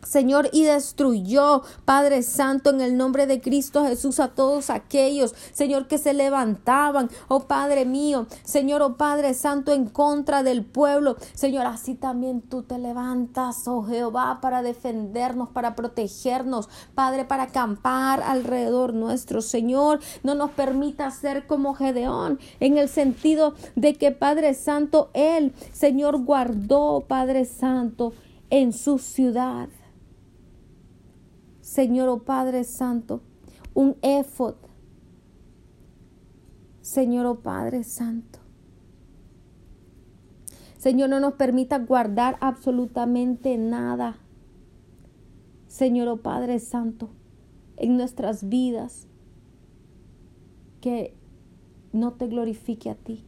[0.06, 5.88] Señor, y destruyó, Padre Santo, en el nombre de Cristo Jesús, a todos aquellos, Señor,
[5.88, 11.18] que se levantaban, oh Padre mío, Señor, oh Padre Santo, en contra del pueblo.
[11.34, 18.22] Señor, así también tú te levantas, oh Jehová, para defendernos, para protegernos, Padre, para acampar
[18.22, 19.42] alrededor nuestro.
[19.42, 25.54] Señor, no nos permita ser como Gedeón, en el sentido de que, Padre Santo, Él,
[25.74, 28.14] Señor, guardó, Padre Santo,
[28.50, 29.68] en su ciudad
[31.76, 33.20] Señor oh Padre Santo,
[33.74, 34.56] un efod.
[36.80, 38.40] Señor oh Padre Santo.
[40.78, 44.16] Señor, no nos permita guardar absolutamente nada.
[45.68, 47.10] Señor oh Padre Santo,
[47.76, 49.10] en nuestras vidas
[50.80, 51.14] que
[51.92, 53.26] no te glorifique a ti.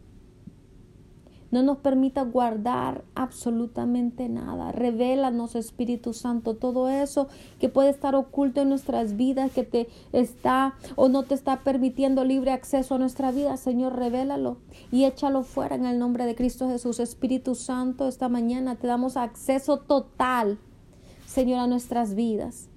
[1.50, 4.72] No nos permita guardar absolutamente nada.
[4.74, 7.28] Revélanos, Espíritu Santo, todo eso
[7.60, 12.26] que puede estar oculto en nuestras vidas, que te está o no te está permitiendo
[12.26, 13.56] libre acceso a nuestra vida.
[13.56, 14.58] Señor, revélalo
[14.92, 17.00] y échalo fuera en el nombre de Cristo Jesús.
[17.00, 20.58] Espíritu Santo, esta mañana te damos acceso total,
[21.26, 22.70] Señor, a nuestras vidas.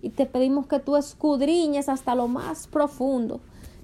[0.00, 3.40] Y te pedimos que tú escudriñes hasta lo más profundo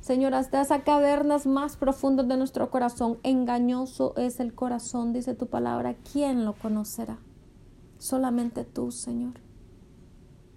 [0.08, 3.18] Señor, hasta esas cavernas más profundas de nuestro corazón.
[3.24, 5.96] Engañoso es el corazón, dice tu palabra.
[6.10, 7.18] ¿Quién lo conocerá?
[7.98, 9.34] Solamente tú, Señor.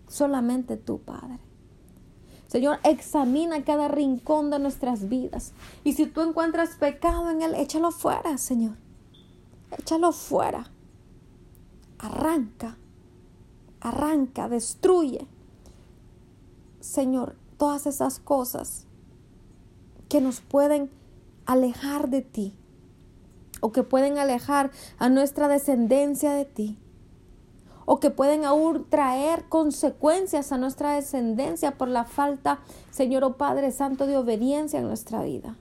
[0.07, 1.37] Solamente tú, Padre.
[2.47, 5.51] Señor, examina cada rincón de nuestras vidas.
[5.83, 8.77] Y si tú encuentras pecado en él, échalo fuera, Señor.
[9.77, 10.71] Échalo fuera.
[11.99, 12.77] Arranca.
[13.81, 15.27] Arranca, destruye.
[16.79, 18.87] Señor, todas esas cosas
[20.11, 20.91] que nos pueden
[21.45, 22.53] alejar de ti
[23.61, 26.77] o que pueden alejar a nuestra descendencia de ti
[27.85, 32.59] o que pueden aún traer consecuencias a nuestra descendencia por la falta,
[32.89, 35.55] Señor o Padre Santo, de obediencia en nuestra vida.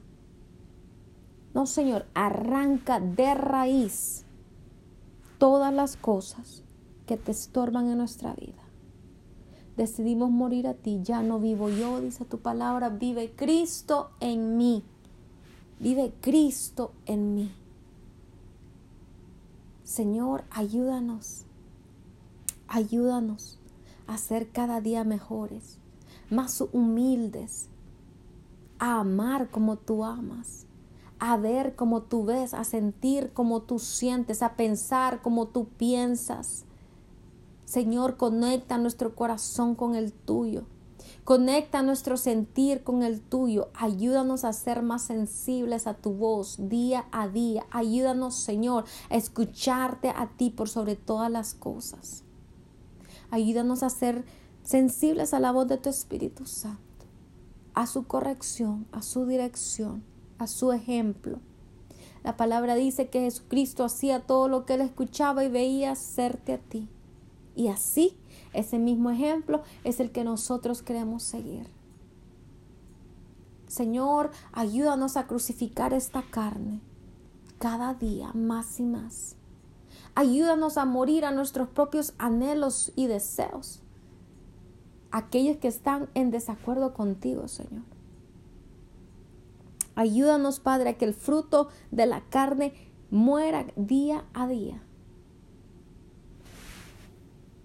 [1.55, 4.25] No, Señor, arranca de raíz
[5.39, 6.65] todas las cosas
[7.07, 8.60] que te estorban en nuestra vida.
[9.81, 14.85] Decidimos morir a ti, ya no vivo yo, dice tu palabra, vive Cristo en mí.
[15.79, 17.51] Vive Cristo en mí.
[19.83, 21.47] Señor, ayúdanos
[22.69, 23.59] Ayúdanos
[24.07, 25.79] a ser cada día mejores,
[26.29, 27.71] más humildes,
[28.79, 30.67] a amar como tú amas,
[31.19, 36.67] a ver como tú ves, a sentir como tú sientes, a pensar como tú piensas.
[37.71, 40.65] Señor, conecta nuestro corazón con el tuyo.
[41.23, 43.69] Conecta nuestro sentir con el tuyo.
[43.75, 47.65] Ayúdanos a ser más sensibles a tu voz día a día.
[47.71, 52.25] Ayúdanos, Señor, a escucharte a ti por sobre todas las cosas.
[53.31, 54.25] Ayúdanos a ser
[54.65, 57.07] sensibles a la voz de tu Espíritu Santo,
[57.75, 60.03] a su corrección, a su dirección,
[60.39, 61.39] a su ejemplo.
[62.25, 66.59] La palabra dice que Jesucristo hacía todo lo que él escuchaba y veía hacerte a
[66.59, 66.89] ti.
[67.61, 68.17] Y así,
[68.55, 71.67] ese mismo ejemplo es el que nosotros queremos seguir.
[73.67, 76.81] Señor, ayúdanos a crucificar esta carne
[77.59, 79.37] cada día más y más
[80.15, 83.83] Ayúdanos a morir a nuestros propios anhelos y deseos.
[85.11, 87.85] Aquellos que están en desacuerdo contigo, Señor.
[89.97, 92.73] Ayúdanos, Padre, a que el fruto de la carne
[93.11, 94.83] muera día a día.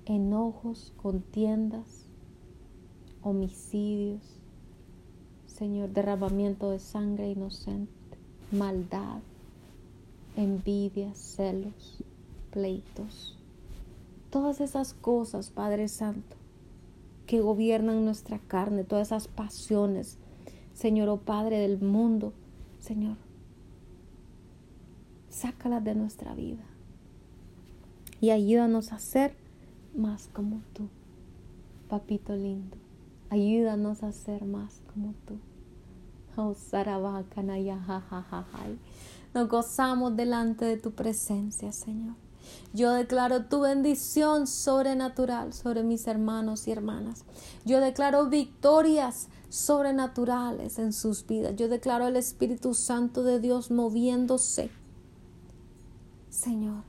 [0.05, 2.05] Enojos, contiendas,
[3.21, 4.21] homicidios,
[5.47, 7.91] Señor, derramamiento de sangre inocente,
[8.51, 9.19] maldad,
[10.35, 12.03] envidia, celos
[12.51, 13.37] pleitos,
[14.29, 16.35] todas esas cosas, Padre Santo,
[17.25, 20.19] que gobiernan nuestra carne, todas esas pasiones,
[20.73, 22.33] Señor, oh Padre del mundo,
[22.79, 23.17] Señor,
[25.29, 26.63] sácalas de nuestra vida
[28.21, 29.35] y ayúdanos a ser
[29.95, 30.87] más como tú,
[31.89, 32.77] papito lindo.
[33.29, 35.37] Ayúdanos a ser más como tú.
[36.37, 36.53] Oh,
[39.33, 42.15] Nos gozamos delante de tu presencia, Señor.
[42.73, 47.23] Yo declaro tu bendición sobrenatural sobre mis hermanos y hermanas.
[47.63, 51.55] Yo declaro victorias sobrenaturales en sus vidas.
[51.55, 54.69] Yo declaro el Espíritu Santo de Dios moviéndose.
[56.29, 56.83] Señor,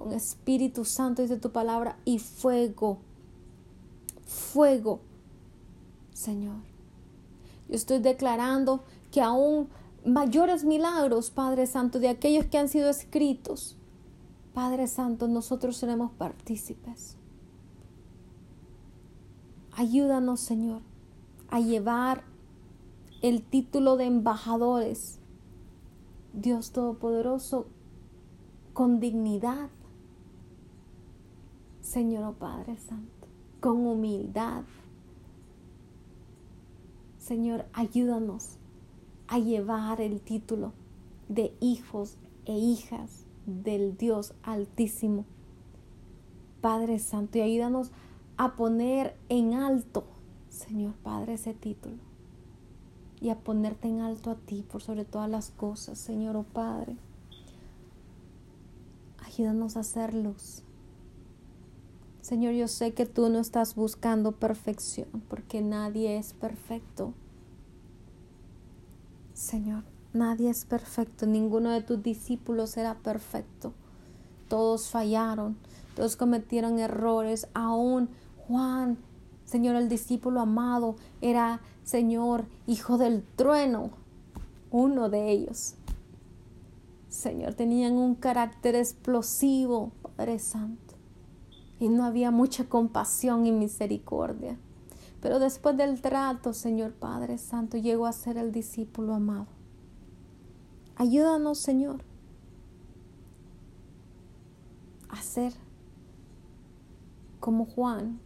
[0.00, 3.00] con Espíritu Santo dice tu palabra y fuego.
[4.24, 5.00] Fuego.
[6.14, 6.56] Señor,
[7.68, 8.82] yo estoy declarando
[9.12, 9.68] que aún
[10.06, 13.76] mayores milagros, Padre Santo, de aquellos que han sido escritos
[14.54, 17.16] Padre Santo, nosotros seremos partícipes.
[19.72, 20.80] Ayúdanos, Señor,
[21.50, 22.24] a llevar
[23.20, 25.18] el título de embajadores,
[26.32, 27.66] Dios Todopoderoso,
[28.72, 29.68] con dignidad.
[31.90, 33.26] Señor oh Padre Santo,
[33.58, 34.62] con humildad.
[37.18, 38.58] Señor, ayúdanos
[39.26, 40.72] a llevar el título
[41.28, 45.24] de hijos e hijas del Dios Altísimo.
[46.60, 47.90] Padre Santo, y ayúdanos
[48.36, 50.04] a poner en alto,
[50.48, 51.96] Señor Padre, ese título.
[53.20, 56.96] Y a ponerte en alto a ti por sobre todas las cosas, Señor oh Padre.
[59.26, 60.62] Ayúdanos a hacer luz.
[62.30, 67.12] Señor, yo sé que tú no estás buscando perfección, porque nadie es perfecto.
[69.34, 73.72] Señor, Nadie es perfecto, ninguno de tus discípulos era perfecto.
[74.48, 75.56] Todos fallaron,
[75.94, 78.08] todos cometieron errores, aún
[78.48, 78.98] Juan,
[79.44, 83.90] Señor, el discípulo amado, era, Señor, hijo del trueno,
[84.72, 85.74] uno de ellos.
[87.08, 90.89] Señor, tenían un carácter explosivo, Padre Santo,
[91.80, 94.58] y no había mucha compasión y misericordia.
[95.20, 99.46] Pero después del trato, Señor Padre Santo, llegó a ser el discípulo amado.
[100.96, 102.04] Ayúdanos, Señor,
[105.08, 105.54] a ser
[107.40, 108.20] como Juan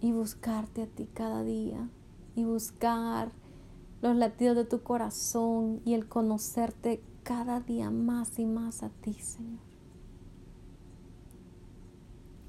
[0.00, 1.90] y buscarte a ti cada día
[2.34, 3.30] y buscar
[4.00, 9.14] los latidos de tu corazón y el conocerte cada día más y más a ti,
[9.14, 9.65] Señor.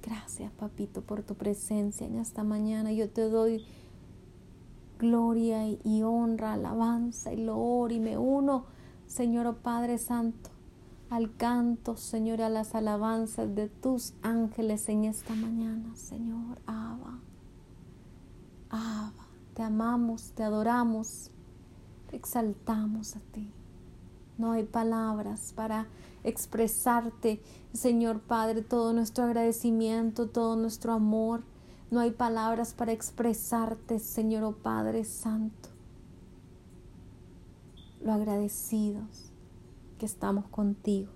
[0.07, 2.93] Gracias, papito, por tu presencia en esta mañana.
[2.93, 3.65] Yo te doy
[4.97, 8.67] gloria y honra, alabanza y loor y me uno,
[9.05, 10.49] Señor oh Padre Santo,
[11.09, 16.61] al canto, Señor, a las alabanzas de tus ángeles en esta mañana, Señor.
[16.65, 17.19] Abba,
[18.69, 21.31] Abba, te amamos, te adoramos,
[22.09, 23.51] te exaltamos a ti.
[24.37, 25.87] No hay palabras para
[26.23, 27.41] expresarte,
[27.73, 31.43] Señor Padre, todo nuestro agradecimiento, todo nuestro amor.
[31.89, 35.69] No hay palabras para expresarte, Señor oh Padre Santo.
[38.03, 39.31] Lo agradecidos
[39.97, 41.11] que estamos contigo.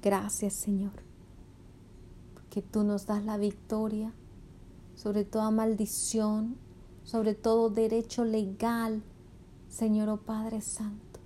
[0.00, 0.92] Gracias, Señor,
[2.32, 4.12] porque tú nos das la victoria
[4.94, 6.56] sobre toda maldición,
[7.02, 9.02] sobre todo derecho legal,
[9.78, 11.20] Señor, oh Padre Santo.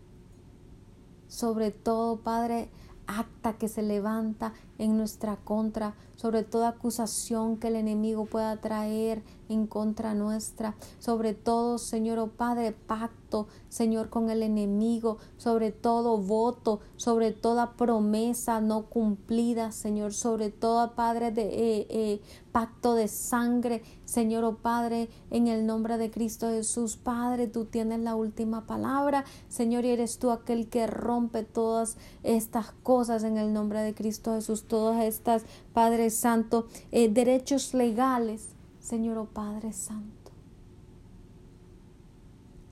[1.26, 2.68] Sobre todo, Padre,
[3.06, 4.52] acta que se levanta
[4.82, 11.34] en nuestra contra, sobre toda acusación que el enemigo pueda traer en contra nuestra, sobre
[11.34, 18.60] todo, Señor, oh Padre, pacto, Señor, con el enemigo, sobre todo voto, sobre toda promesa
[18.60, 22.20] no cumplida, Señor, sobre todo, Padre, de eh, eh,
[22.50, 28.00] pacto de sangre, Señor, oh Padre, en el nombre de Cristo Jesús, Padre, tú tienes
[28.00, 33.52] la última palabra, Señor, y eres tú aquel que rompe todas estas cosas en el
[33.52, 35.44] nombre de Cristo Jesús, todas estas,
[35.74, 40.32] Padre Santo, eh, derechos legales, Señor, oh Padre Santo.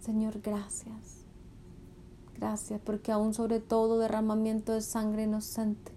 [0.00, 1.26] Señor, gracias.
[2.38, 5.92] Gracias porque aún sobre todo derramamiento de sangre inocente.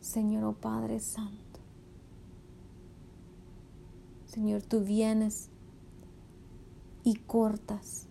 [0.00, 1.60] Señor, oh Padre Santo.
[4.24, 5.50] Señor, tú vienes
[7.04, 8.06] y cortas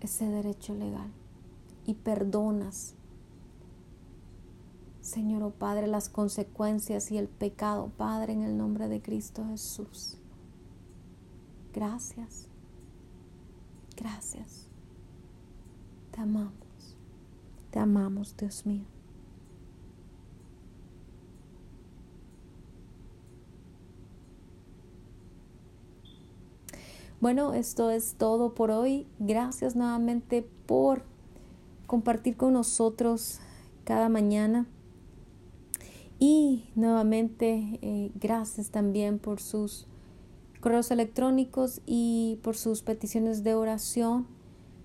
[0.00, 1.10] ese derecho legal
[1.86, 2.95] y perdonas
[5.06, 10.18] Señor, oh Padre, las consecuencias y el pecado, Padre, en el nombre de Cristo Jesús.
[11.72, 12.48] Gracias.
[13.96, 14.66] Gracias.
[16.10, 16.96] Te amamos.
[17.70, 18.82] Te amamos, Dios mío.
[27.20, 29.06] Bueno, esto es todo por hoy.
[29.20, 31.04] Gracias nuevamente por
[31.86, 33.38] compartir con nosotros
[33.84, 34.66] cada mañana.
[36.18, 39.86] Y nuevamente, eh, gracias también por sus
[40.60, 44.26] correos electrónicos y por sus peticiones de oración.